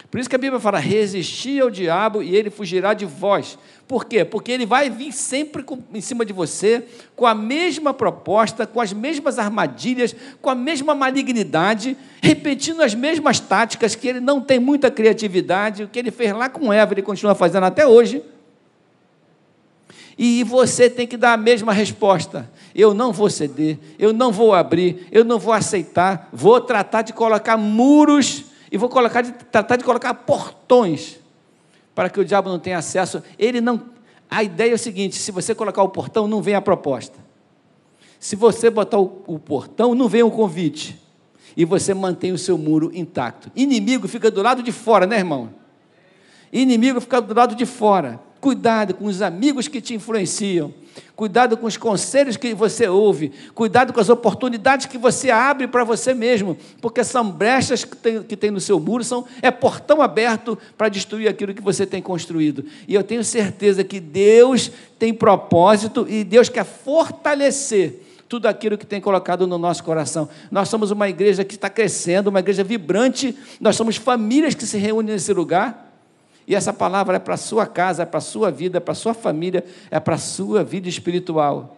Por 0.09 0.19
isso 0.19 0.29
que 0.29 0.35
a 0.35 0.39
Bíblia 0.39 0.59
fala: 0.59 0.79
resistir 0.79 1.61
ao 1.61 1.69
diabo 1.69 2.21
e 2.21 2.35
ele 2.35 2.49
fugirá 2.49 2.93
de 2.93 3.05
vós. 3.05 3.57
Por 3.87 4.05
quê? 4.05 4.23
Porque 4.25 4.51
ele 4.51 4.65
vai 4.65 4.89
vir 4.89 5.11
sempre 5.11 5.63
com, 5.63 5.79
em 5.93 6.01
cima 6.01 6.25
de 6.25 6.33
você 6.33 6.83
com 7.15 7.25
a 7.25 7.33
mesma 7.33 7.93
proposta, 7.93 8.67
com 8.67 8.79
as 8.79 8.91
mesmas 8.93 9.39
armadilhas, 9.39 10.15
com 10.41 10.49
a 10.49 10.55
mesma 10.55 10.93
malignidade, 10.93 11.97
repetindo 12.21 12.81
as 12.81 12.93
mesmas 12.93 13.39
táticas, 13.39 13.95
que 13.95 14.07
ele 14.07 14.19
não 14.19 14.41
tem 14.41 14.59
muita 14.59 14.91
criatividade. 14.91 15.83
O 15.83 15.87
que 15.87 15.99
ele 15.99 16.11
fez 16.11 16.33
lá 16.33 16.49
com 16.49 16.71
Eva, 16.71 16.93
ele 16.93 17.01
continua 17.01 17.35
fazendo 17.35 17.65
até 17.65 17.85
hoje. 17.85 18.21
E 20.17 20.43
você 20.43 20.89
tem 20.89 21.05
que 21.05 21.15
dar 21.15 21.33
a 21.33 21.37
mesma 21.37 21.71
resposta. 21.71 22.49
Eu 22.73 22.93
não 22.93 23.11
vou 23.11 23.29
ceder, 23.29 23.77
eu 23.99 24.11
não 24.11 24.31
vou 24.31 24.53
abrir, 24.53 25.07
eu 25.11 25.23
não 25.23 25.37
vou 25.37 25.53
aceitar, 25.53 26.29
vou 26.33 26.59
tratar 26.59 27.03
de 27.03 27.13
colocar 27.13 27.55
muros 27.55 28.45
e 28.71 28.77
vou 28.77 28.89
colocar 28.89 29.21
de, 29.21 29.31
tratar 29.31 29.75
de 29.77 29.83
colocar 29.83 30.13
portões 30.13 31.19
para 31.95 32.09
que 32.09 32.19
o 32.19 32.25
diabo 32.25 32.49
não 32.49 32.59
tenha 32.59 32.77
acesso. 32.77 33.23
Ele 33.39 33.61
não. 33.61 33.81
A 34.29 34.43
ideia 34.43 34.71
é 34.71 34.75
o 34.75 34.77
seguinte: 34.77 35.15
se 35.15 35.31
você 35.31 35.55
colocar 35.55 35.81
o 35.83 35.89
portão, 35.89 36.27
não 36.27 36.41
vem 36.41 36.55
a 36.55 36.61
proposta. 36.61 37.17
Se 38.19 38.35
você 38.35 38.69
botar 38.69 38.99
o, 38.99 39.23
o 39.27 39.39
portão, 39.39 39.95
não 39.95 40.07
vem 40.07 40.23
o 40.23 40.31
convite. 40.31 40.99
E 41.55 41.65
você 41.65 41.93
mantém 41.93 42.31
o 42.31 42.37
seu 42.37 42.57
muro 42.57 42.91
intacto. 42.93 43.51
Inimigo 43.55 44.07
fica 44.07 44.29
do 44.29 44.41
lado 44.41 44.61
de 44.61 44.71
fora, 44.71 45.07
né, 45.07 45.17
irmão? 45.17 45.49
Inimigo 46.51 47.01
fica 47.01 47.19
do 47.19 47.33
lado 47.33 47.55
de 47.55 47.65
fora. 47.65 48.19
Cuidado 48.39 48.93
com 48.93 49.05
os 49.05 49.21
amigos 49.21 49.67
que 49.67 49.81
te 49.81 49.95
influenciam. 49.95 50.73
Cuidado 51.15 51.57
com 51.57 51.65
os 51.65 51.77
conselhos 51.77 52.37
que 52.37 52.53
você 52.53 52.87
ouve. 52.87 53.31
Cuidado 53.53 53.91
com 53.91 53.99
as 53.99 54.09
oportunidades 54.09 54.85
que 54.85 54.97
você 54.97 55.29
abre 55.29 55.67
para 55.67 55.83
você 55.83 56.13
mesmo. 56.13 56.57
Porque 56.81 57.03
são 57.03 57.29
brechas 57.29 57.83
que 57.83 57.95
tem, 57.95 58.23
que 58.23 58.37
tem 58.37 58.51
no 58.51 58.59
seu 58.59 58.79
muro, 58.79 59.03
são, 59.03 59.25
é 59.41 59.51
portão 59.51 60.01
aberto 60.01 60.57
para 60.77 60.89
destruir 60.89 61.27
aquilo 61.27 61.53
que 61.53 61.61
você 61.61 61.85
tem 61.85 62.01
construído. 62.01 62.65
E 62.87 62.93
eu 62.93 63.03
tenho 63.03 63.23
certeza 63.23 63.83
que 63.83 63.99
Deus 63.99 64.71
tem 64.99 65.13
propósito 65.13 66.05
e 66.09 66.23
Deus 66.23 66.49
quer 66.49 66.65
fortalecer 66.65 68.03
tudo 68.27 68.47
aquilo 68.47 68.77
que 68.77 68.85
tem 68.85 68.99
colocado 68.99 69.47
no 69.47 69.57
nosso 69.57 69.83
coração. 69.83 70.27
Nós 70.51 70.69
somos 70.69 70.91
uma 70.91 71.07
igreja 71.07 71.45
que 71.45 71.55
está 71.55 71.69
crescendo, 71.69 72.27
uma 72.27 72.39
igreja 72.39 72.63
vibrante, 72.63 73.35
nós 73.59 73.75
somos 73.75 73.95
famílias 73.95 74.53
que 74.53 74.65
se 74.65 74.77
reúnem 74.77 75.13
nesse 75.13 75.33
lugar. 75.33 75.86
E 76.47 76.55
essa 76.55 76.71
palavra 76.71 77.17
é 77.17 77.19
para 77.19 77.33
a 77.33 77.37
sua 77.37 77.65
casa, 77.65 78.03
é 78.03 78.05
para 78.05 78.19
a 78.19 78.21
sua 78.21 78.49
vida, 78.49 78.77
é 78.77 78.79
para 78.79 78.93
a 78.93 78.95
sua 78.95 79.13
família, 79.13 79.65
é 79.91 79.99
para 79.99 80.15
a 80.15 80.17
sua 80.17 80.63
vida 80.63 80.87
espiritual. 80.87 81.75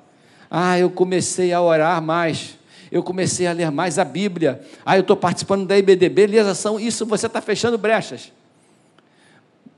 Ah, 0.50 0.78
eu 0.78 0.92
comecei 0.92 1.52
a 1.52 1.60
orar 1.60 2.00
mais. 2.02 2.60
Eu 2.92 3.02
comecei 3.02 3.48
a 3.48 3.52
ler 3.52 3.72
mais 3.72 3.98
a 3.98 4.06
Bíblia. 4.06 4.62
Ah, 4.86 4.96
eu 4.96 5.02
estou 5.02 5.18
participando 5.18 5.66
da 5.66 5.76
IBD. 5.76 6.10
Beleza, 6.10 6.54
são 6.54 6.80
isso, 6.80 7.04
você 7.06 7.26
está 7.26 7.42
fechando 7.42 7.80
brechas. 7.80 8.32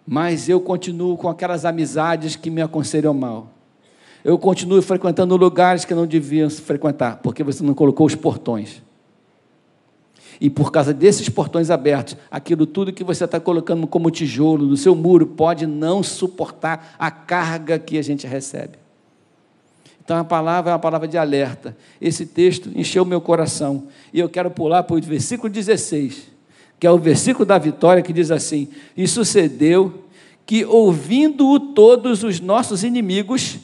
Mas 0.06 0.50
eu 0.50 0.60
continuo 0.60 1.16
com 1.16 1.30
aquelas 1.30 1.64
amizades 1.64 2.36
que 2.36 2.50
me 2.50 2.62
aconselham 2.62 3.14
mal. 3.14 3.48
Eu 4.26 4.38
continuo 4.38 4.82
frequentando 4.82 5.38
lugares 5.38 5.86
que 5.86 5.94
não 5.94 6.06
deviam 6.06 6.50
frequentar, 6.50 7.20
porque 7.24 7.44
você 7.44 7.64
não 7.64 7.74
colocou 7.74 8.06
os 8.06 8.16
portões. 8.16 8.82
E 10.42 10.50
por 10.50 10.72
causa 10.72 10.92
desses 10.92 11.30
portões 11.30 11.70
abertos, 11.70 12.18
aquilo 12.32 12.66
tudo 12.66 12.92
que 12.92 13.04
você 13.04 13.26
está 13.26 13.40
colocando 13.40 13.86
como 13.86 14.10
tijolo 14.10 14.66
no 14.66 14.76
seu 14.76 14.96
muro 14.96 15.28
pode 15.28 15.68
não 15.68 16.02
suportar 16.02 16.96
a 16.98 17.12
carga 17.12 17.78
que 17.78 17.96
a 17.96 18.02
gente 18.02 18.26
recebe. 18.26 18.80
Então 20.04 20.18
a 20.18 20.24
palavra 20.24 20.72
é 20.72 20.74
uma 20.74 20.80
palavra 20.80 21.08
de 21.08 21.16
alerta. 21.16 21.78
Esse 22.02 22.26
texto 22.26 22.72
encheu 22.76 23.06
meu 23.06 23.22
coração. 23.22 23.84
E 24.12 24.20
eu 24.20 24.28
quero 24.28 24.50
pular 24.50 24.82
para 24.82 24.96
o 24.96 25.00
versículo 25.00 25.48
16, 25.48 26.24
que 26.80 26.88
é 26.88 26.92
o 26.92 26.98
versículo 26.98 27.46
da 27.46 27.60
vitória, 27.60 28.02
que 28.02 28.12
diz 28.12 28.32
assim: 28.32 28.68
E 28.98 29.08
sucedeu 29.08 30.06
que, 30.44 30.66
ouvindo-o 30.66 31.60
todos 31.60 32.24
os 32.24 32.40
nossos 32.40 32.84
inimigos, 32.84 33.60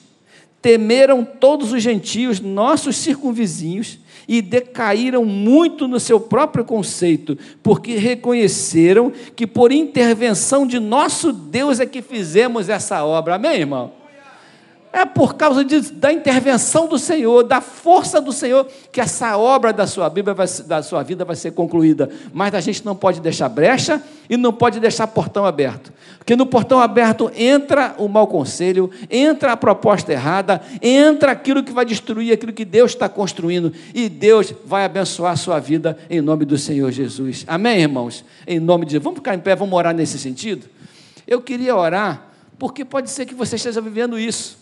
temeram 0.61 1.23
todos 1.23 1.71
os 1.71 1.81
gentios, 1.81 2.39
nossos 2.39 2.97
circunvizinhos, 2.97 3.99
e 4.27 4.41
decaíram 4.41 5.23
muito 5.23 5.87
no 5.87 5.99
seu 5.99 6.19
próprio 6.19 6.65
conceito, 6.65 7.37
porque 7.63 7.95
reconheceram 7.95 9.11
que 9.35 9.47
por 9.47 9.71
intervenção 9.71 10.67
de 10.67 10.79
nosso 10.79 11.31
Deus 11.31 11.79
é 11.79 11.85
que 11.85 12.01
fizemos 12.01 12.67
essa 12.67 13.05
obra. 13.05 13.35
Amém, 13.35 13.61
irmão? 13.61 13.93
É 14.91 15.05
por 15.05 15.35
causa 15.35 15.63
de, 15.63 15.79
da 15.91 16.11
intervenção 16.11 16.87
do 16.87 16.97
Senhor, 16.97 17.43
da 17.43 17.61
força 17.61 18.19
do 18.19 18.33
Senhor, 18.33 18.67
que 18.91 18.99
essa 18.99 19.37
obra 19.37 19.71
da 19.71 19.85
sua, 19.85 20.09
Bíblia 20.09 20.33
vai, 20.33 20.47
da 20.65 20.81
sua 20.81 21.03
vida 21.03 21.23
vai 21.23 21.35
ser 21.35 21.51
concluída. 21.51 22.09
Mas 22.33 22.53
a 22.55 22.59
gente 22.59 22.85
não 22.85 22.95
pode 22.95 23.21
deixar 23.21 23.47
brecha 23.47 24.01
e 24.29 24.35
não 24.35 24.51
pode 24.51 24.79
deixar 24.79 25.05
portão 25.07 25.45
aberto. 25.45 25.93
Porque 26.27 26.35
no 26.35 26.45
portão 26.45 26.81
aberto 26.81 27.31
entra 27.33 27.95
o 27.97 28.09
mau 28.09 28.27
conselho, 28.27 28.91
entra 29.09 29.53
a 29.53 29.55
proposta 29.55 30.11
errada, 30.11 30.61
entra 30.81 31.31
aquilo 31.31 31.63
que 31.63 31.71
vai 31.71 31.85
destruir 31.85 32.33
aquilo 32.33 32.51
que 32.51 32.65
Deus 32.65 32.91
está 32.91 33.07
construindo. 33.07 33.71
E 33.93 34.09
Deus 34.09 34.53
vai 34.65 34.83
abençoar 34.83 35.31
a 35.31 35.35
sua 35.37 35.57
vida 35.57 35.97
em 36.09 36.19
nome 36.19 36.43
do 36.43 36.57
Senhor 36.57 36.91
Jesus. 36.91 37.45
Amém, 37.47 37.79
irmãos? 37.79 38.25
Em 38.45 38.59
nome 38.59 38.85
de 38.85 38.91
Deus. 38.91 39.03
Vamos 39.05 39.19
ficar 39.19 39.35
em 39.35 39.39
pé, 39.39 39.55
vamos 39.55 39.73
orar 39.73 39.95
nesse 39.95 40.19
sentido? 40.19 40.67
Eu 41.25 41.41
queria 41.41 41.73
orar, 41.73 42.27
porque 42.59 42.83
pode 42.83 43.09
ser 43.09 43.25
que 43.25 43.33
você 43.33 43.55
esteja 43.55 43.79
vivendo 43.79 44.19
isso. 44.19 44.57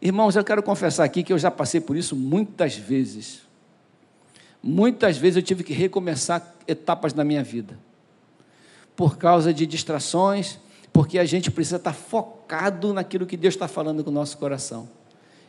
Irmãos, 0.00 0.34
eu 0.34 0.42
quero 0.42 0.62
confessar 0.62 1.04
aqui 1.04 1.22
que 1.22 1.34
eu 1.34 1.38
já 1.38 1.50
passei 1.50 1.78
por 1.78 1.94
isso 1.94 2.16
muitas 2.16 2.74
vezes. 2.74 3.42
Muitas 4.62 5.18
vezes 5.18 5.36
eu 5.36 5.42
tive 5.42 5.62
que 5.62 5.74
recomeçar 5.74 6.54
etapas 6.66 7.12
na 7.12 7.22
minha 7.22 7.44
vida. 7.44 7.78
Por 9.02 9.18
causa 9.18 9.52
de 9.52 9.66
distrações, 9.66 10.60
porque 10.92 11.18
a 11.18 11.24
gente 11.24 11.50
precisa 11.50 11.74
estar 11.74 11.92
focado 11.92 12.94
naquilo 12.94 13.26
que 13.26 13.36
Deus 13.36 13.54
está 13.54 13.66
falando 13.66 14.04
com 14.04 14.10
o 14.10 14.12
nosso 14.12 14.38
coração. 14.38 14.88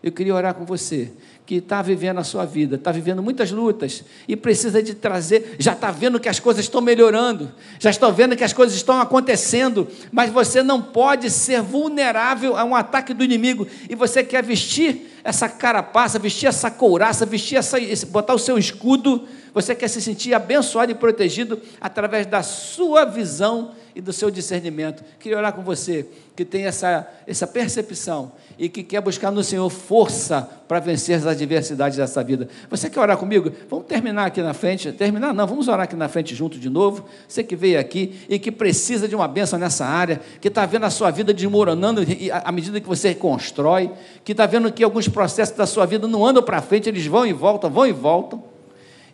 Eu 0.02 0.12
queria 0.12 0.34
orar 0.34 0.56
com 0.56 0.66
você, 0.66 1.12
que 1.46 1.58
está 1.58 1.80
vivendo 1.84 2.18
a 2.18 2.24
sua 2.24 2.46
vida, 2.46 2.78
está 2.78 2.92
vivendo 2.92 3.22
muitas 3.22 3.52
lutas 3.52 4.04
e 4.28 4.36
precisa 4.36 4.82
de 4.82 4.96
trazer, 4.96 5.56
já 5.60 5.74
está 5.74 5.92
vendo 5.92 6.20
que 6.20 6.28
as 6.28 6.40
coisas 6.40 6.66
estão 6.66 6.82
melhorando, 6.82 7.52
já 7.78 7.92
está 7.92 8.10
vendo 8.10 8.36
que 8.36 8.44
as 8.44 8.54
coisas 8.54 8.76
estão 8.76 9.00
acontecendo, 9.00 9.88
mas 10.12 10.32
você 10.32 10.64
não 10.64 10.82
pode 10.82 11.30
ser 11.30 11.62
vulnerável 11.62 12.58
a 12.58 12.64
um 12.64 12.74
ataque 12.74 13.14
do 13.14 13.24
inimigo 13.24 13.68
e 13.88 13.94
você 13.94 14.24
quer 14.24 14.44
vestir 14.44 15.14
essa 15.24 15.48
carapaça, 15.48 16.18
vestir 16.18 16.48
essa 16.48 16.72
couraça, 16.72 17.24
vestir 17.24 17.58
essa, 17.58 17.78
botar 18.08 18.34
o 18.34 18.40
seu 18.40 18.58
escudo, 18.58 19.28
você 19.54 19.76
quer 19.76 19.88
se 19.88 20.02
sentir 20.02 20.34
abençoado 20.34 20.92
e 20.92 20.96
protegido 20.96 21.62
através 21.80 22.26
da 22.26 22.42
sua 22.42 23.06
visão 23.06 23.72
e 23.96 24.02
do 24.02 24.12
seu 24.12 24.32
discernimento. 24.32 25.04
Queria 25.20 25.38
orar 25.38 25.54
com 25.54 25.62
você 25.62 26.06
que 26.36 26.44
tem 26.44 26.66
essa, 26.66 27.08
essa 27.28 27.46
percepção 27.46 28.32
e 28.58 28.68
que 28.68 28.84
quer 28.84 29.02
buscar 29.02 29.30
no 29.30 29.44
Senhor 29.44 29.70
força 29.70 30.50
para 30.68 30.80
vencer 30.80 31.16
as 31.16 31.28
adversidades 31.28 31.98
dessa 31.98 32.24
vida. 32.24 32.48
Você 32.70 32.90
quer 32.90 33.00
orar 33.00 33.18
comigo? 33.18 33.52
Vamos 33.70 33.86
terminar 33.86 34.26
aqui 34.26 34.42
na 34.42 34.54
frente. 34.54 34.92
Terminar? 34.92 35.34
Não, 35.34 35.46
vamos 35.46 35.68
orar 35.68 35.82
aqui 35.82 35.96
na 35.96 36.10
frente 36.10 36.34
junto 36.34 36.58
de 36.58 36.70
novo. 36.70 37.06
Você 37.28 37.44
que 37.44 37.56
veio 37.56 37.80
aqui 37.80 38.26
e 38.28 38.40
que 38.40 38.52
precisa 38.52 39.08
de 39.08 39.16
uma 39.16 39.28
bênção 39.28 39.60
nessa 39.60 39.86
área, 39.86 40.20
que 40.42 40.48
está 40.48 40.66
vendo 40.66 40.86
a 40.86 40.90
sua 40.90 41.12
vida 41.12 41.34
desmoronando 41.34 42.02
à 42.44 42.52
medida 42.52 42.82
que 42.82 42.88
você 42.88 43.14
constrói, 43.14 43.92
que 44.24 44.32
está 44.32 44.46
vendo 44.46 44.72
que 44.72 44.84
alguns 44.84 45.08
processos 45.08 45.56
da 45.56 45.68
sua 45.68 45.86
vida 45.86 46.08
não 46.08 46.26
andam 46.26 46.42
para 46.42 46.62
frente, 46.62 46.90
eles 46.90 47.06
vão 47.06 47.26
e 47.26 47.34
voltam, 47.34 47.70
vão 47.70 47.86
e 47.86 47.92
voltam. 47.92 48.53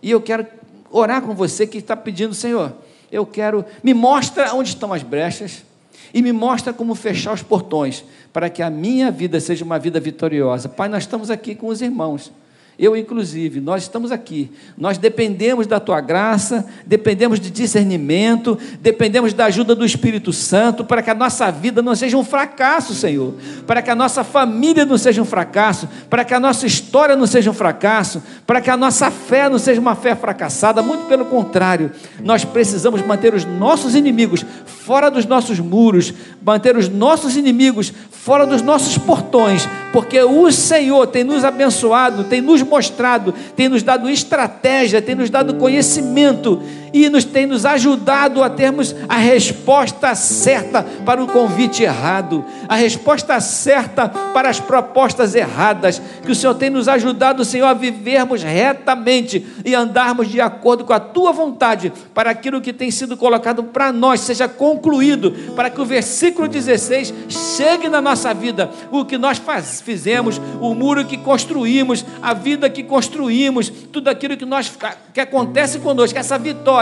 E 0.01 0.11
eu 0.11 0.21
quero 0.21 0.45
orar 0.91 1.21
com 1.21 1.33
você 1.33 1.67
que 1.67 1.77
está 1.77 1.95
pedindo, 1.95 2.33
Senhor, 2.33 2.73
eu 3.11 3.25
quero, 3.25 3.65
me 3.83 3.93
mostra 3.93 4.53
onde 4.53 4.69
estão 4.69 4.93
as 4.93 5.03
brechas 5.03 5.63
e 6.13 6.21
me 6.21 6.31
mostra 6.31 6.73
como 6.73 6.95
fechar 6.95 7.33
os 7.33 7.43
portões 7.43 8.03
para 8.33 8.49
que 8.49 8.61
a 8.61 8.69
minha 8.69 9.11
vida 9.11 9.39
seja 9.39 9.65
uma 9.65 9.79
vida 9.79 9.99
vitoriosa. 9.99 10.69
Pai, 10.69 10.89
nós 10.89 11.03
estamos 11.03 11.29
aqui 11.29 11.55
com 11.55 11.67
os 11.67 11.81
irmãos 11.81 12.31
eu 12.79 12.95
inclusive, 12.95 13.59
nós 13.59 13.83
estamos 13.83 14.09
aqui, 14.09 14.49
nós 14.77 14.97
dependemos 14.97 15.67
da 15.67 15.81
tua 15.81 15.99
graça, 15.99 16.65
dependemos 16.85 17.37
de 17.37 17.51
discernimento, 17.51 18.57
dependemos 18.79 19.33
da 19.33 19.45
ajuda 19.45 19.75
do 19.75 19.85
Espírito 19.85 20.31
Santo 20.31 20.85
para 20.85 21.01
que 21.01 21.09
a 21.09 21.13
nossa 21.15 21.51
vida 21.51 21.81
não 21.81 21.93
seja 21.93 22.15
um 22.15 22.23
fracasso, 22.23 22.95
Senhor, 22.95 23.33
para 23.67 23.81
que 23.81 23.89
a 23.89 23.95
nossa 23.95 24.23
família 24.23 24.85
não 24.85 24.97
seja 24.97 25.21
um 25.21 25.25
fracasso, 25.25 25.89
para 26.09 26.23
que 26.23 26.33
a 26.33 26.39
nossa 26.39 26.65
história 26.65 27.17
não 27.17 27.27
seja 27.27 27.51
um 27.51 27.53
fracasso, 27.53 28.23
para 28.47 28.61
que 28.61 28.69
a 28.69 28.77
nossa 28.77 29.11
fé 29.11 29.49
não 29.49 29.59
seja 29.59 29.81
uma 29.81 29.95
fé 29.95 30.15
fracassada, 30.15 30.81
muito 30.81 31.05
pelo 31.05 31.25
contrário, 31.25 31.91
nós 32.23 32.45
precisamos 32.45 33.05
manter 33.05 33.33
os 33.33 33.43
nossos 33.43 33.93
inimigos 33.93 34.45
fora 34.65 35.11
dos 35.11 35.25
nossos 35.25 35.59
muros, 35.59 36.13
manter 36.41 36.77
os 36.77 36.87
nossos 36.87 37.35
inimigos 37.35 37.93
fora 38.09 38.45
dos 38.45 38.61
nossos 38.61 38.97
portões, 38.97 39.67
porque 39.91 40.21
o 40.21 40.51
Senhor 40.51 41.07
tem 41.07 41.23
nos 41.23 41.43
abençoado, 41.43 42.23
tem 42.23 42.41
nos 42.41 42.61
mostrado, 42.69 43.33
tem 43.55 43.67
nos 43.67 43.83
dado 43.83 44.09
estratégia, 44.09 45.01
tem 45.01 45.15
nos 45.15 45.29
dado 45.29 45.55
conhecimento 45.55 46.61
e 46.93 47.09
nos 47.09 47.23
tem 47.23 47.45
nos 47.45 47.65
ajudado 47.65 48.43
a 48.43 48.49
termos 48.49 48.95
a 49.07 49.17
resposta 49.17 50.13
certa 50.15 50.83
para 51.05 51.23
o 51.23 51.27
convite 51.27 51.83
errado, 51.83 52.43
a 52.67 52.75
resposta 52.75 53.39
certa 53.39 54.09
para 54.09 54.49
as 54.49 54.59
propostas 54.59 55.35
erradas, 55.35 56.01
que 56.25 56.31
o 56.31 56.35
Senhor 56.35 56.55
tem 56.55 56.69
nos 56.69 56.87
ajudado, 56.87 57.45
Senhor, 57.45 57.67
a 57.67 57.73
vivermos 57.73 58.43
retamente 58.43 59.45
e 59.63 59.75
andarmos 59.75 60.27
de 60.29 60.41
acordo 60.41 60.83
com 60.83 60.93
a 60.93 60.99
tua 60.99 61.31
vontade, 61.31 61.91
para 62.13 62.31
aquilo 62.31 62.61
que 62.61 62.73
tem 62.73 62.91
sido 62.91 63.17
colocado 63.17 63.63
para 63.63 63.91
nós 63.91 64.21
seja 64.21 64.47
concluído, 64.47 65.31
para 65.55 65.69
que 65.69 65.81
o 65.81 65.85
versículo 65.85 66.47
16 66.47 67.13
chegue 67.29 67.87
na 67.89 68.01
nossa 68.01 68.33
vida, 68.33 68.69
o 68.91 69.05
que 69.05 69.17
nós 69.17 69.37
faz, 69.37 69.81
fizemos, 69.81 70.39
o 70.59 70.73
muro 70.73 71.05
que 71.05 71.17
construímos, 71.17 72.05
a 72.21 72.33
vida 72.33 72.69
que 72.69 72.83
construímos, 72.83 73.69
tudo 73.69 74.09
aquilo 74.09 74.37
que 74.37 74.45
nós 74.45 74.71
que 75.13 75.19
acontece 75.19 75.79
conosco, 75.79 76.17
essa 76.17 76.37
vitória 76.37 76.78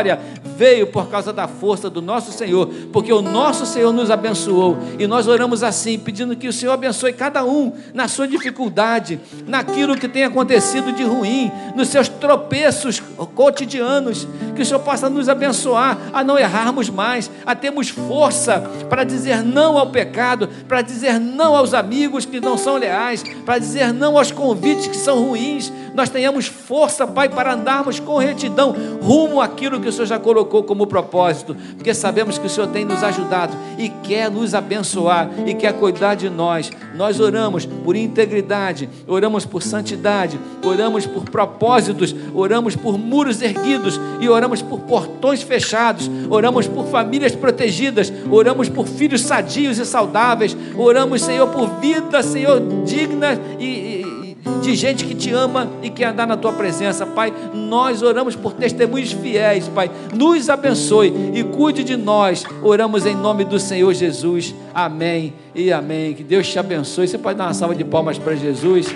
veio 0.58 0.88
por 0.88 1.08
causa 1.08 1.32
da 1.32 1.48
força 1.48 1.90
do 1.90 2.02
nosso 2.02 2.32
Senhor, 2.32 2.68
porque 2.92 3.14
o 3.14 3.22
nosso 3.22 3.66
Senhor 3.66 3.94
nos 3.94 4.10
abençoou. 4.10 4.78
E 4.98 5.06
nós 5.06 5.28
oramos 5.28 5.64
assim, 5.64 6.00
pedindo 6.00 6.36
que 6.36 6.48
o 6.48 6.54
Senhor 6.54 6.72
abençoe 6.72 7.14
cada 7.14 7.46
um 7.46 7.72
na 7.94 8.08
sua 8.08 8.28
dificuldade, 8.28 9.20
naquilo 9.46 9.96
que 9.96 10.08
tem 10.08 10.24
acontecido 10.24 10.92
de 10.92 11.04
ruim, 11.04 11.52
nos 11.76 11.90
seus 11.90 12.08
tropeços 12.08 13.02
cotidianos, 13.36 14.28
que 14.56 14.62
o 14.62 14.66
Senhor 14.66 14.80
possa 14.80 15.10
nos 15.10 15.30
abençoar 15.30 15.98
a 16.12 16.24
não 16.24 16.38
errarmos 16.38 16.90
mais, 16.90 17.30
a 17.46 17.54
termos 17.54 17.90
força 17.90 18.60
para 18.90 19.04
dizer 19.04 19.44
não 19.44 19.78
ao 19.78 19.92
pecado, 19.92 20.50
para 20.68 20.82
dizer 20.82 21.20
não 21.20 21.56
aos 21.56 21.74
amigos 21.74 22.26
que 22.26 22.40
não 22.40 22.58
são 22.58 22.78
leais, 22.78 23.24
para 23.46 23.60
dizer 23.60 23.94
não 23.94 24.18
aos 24.18 24.32
convites 24.32 24.88
que 24.88 24.98
são 24.98 25.24
ruins. 25.24 25.72
Nós 25.98 26.10
tenhamos 26.10 26.46
força, 26.46 27.08
Pai, 27.08 27.28
para 27.28 27.56
andarmos 27.56 28.00
com 28.00 28.20
retidão 28.20 28.76
rumo 29.02 29.42
àquilo 29.42 29.80
que 29.80 29.90
o 29.90 29.92
Senhor 29.92 30.06
já 30.06 30.20
colocou 30.20 30.62
como 30.62 30.86
propósito, 30.86 31.58
porque 31.76 31.92
sabemos 31.92 32.38
que 32.38 32.46
o 32.46 32.50
Senhor 32.52 32.68
tem 32.68 32.86
nos 32.86 33.04
ajudado 33.04 33.58
e 33.80 33.90
quer 33.90 34.30
nos 34.30 34.54
abençoar 34.54 35.28
e 35.44 35.56
quer 35.56 35.74
cuidar 35.74 36.14
de 36.14 36.30
nós. 36.30 36.70
Nós 36.96 37.20
oramos 37.20 37.66
por 37.66 37.96
integridade, 37.96 38.88
oramos 39.08 39.44
por 39.44 39.64
santidade, 39.64 40.40
oramos 40.64 41.08
por 41.08 41.24
propósitos, 41.24 42.16
oramos 42.32 42.76
por 42.76 42.96
muros 43.00 43.42
erguidos 43.42 44.00
e 44.20 44.30
oramos 44.30 44.62
por 44.62 44.82
portões 44.82 45.42
fechados, 45.42 46.08
oramos 46.30 46.68
por 46.68 46.86
famílias 46.86 47.34
protegidas, 47.34 48.14
oramos 48.30 48.70
por 48.70 48.86
filhos 48.86 49.22
sadios 49.22 49.80
e 49.80 49.86
saudáveis, 49.86 50.56
oramos, 50.78 51.24
Senhor, 51.24 51.48
por 51.48 51.80
vida, 51.80 52.22
Senhor, 52.22 52.62
digna 52.86 53.42
e, 53.58 53.66
e 53.66 54.17
de 54.62 54.76
gente 54.76 55.06
que 55.06 55.16
te 55.16 55.32
ama 55.32 55.70
e 55.82 55.90
quer 55.90 56.06
andar 56.06 56.28
na 56.28 56.38
tua 56.38 56.54
presença, 56.54 57.06
Pai. 57.06 57.34
Nós 57.54 58.02
oramos 58.02 58.36
por 58.36 58.54
testemunhos 58.54 59.12
fiéis, 59.12 59.68
Pai. 59.68 59.90
Nos 60.14 60.50
abençoe 60.50 61.14
e 61.34 61.44
cuide 61.44 61.84
de 61.84 61.96
nós. 61.96 62.44
Oramos 62.62 63.06
em 63.06 63.16
nome 63.16 63.46
do 63.46 63.60
Senhor 63.60 63.94
Jesus. 63.94 64.54
Amém 64.74 65.34
e 65.54 65.72
amém. 65.72 66.14
Que 66.14 66.24
Deus 66.24 66.48
te 66.48 66.60
abençoe. 66.60 67.08
Você 67.08 67.18
pode 67.18 67.38
dar 67.38 67.46
uma 67.46 67.54
salva 67.54 67.76
de 67.76 67.84
palmas 67.84 68.18
para 68.18 68.36
Jesus. 68.36 68.88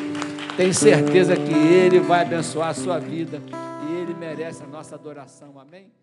Tenho 0.57 0.73
certeza 0.73 1.35
que 1.35 1.53
Ele 1.53 1.99
vai 1.99 2.21
abençoar 2.21 2.69
a 2.69 2.73
sua 2.73 2.99
vida 2.99 3.41
e 3.87 4.01
Ele 4.01 4.13
merece 4.13 4.63
a 4.63 4.67
nossa 4.67 4.95
adoração. 4.95 5.53
Amém. 5.59 6.00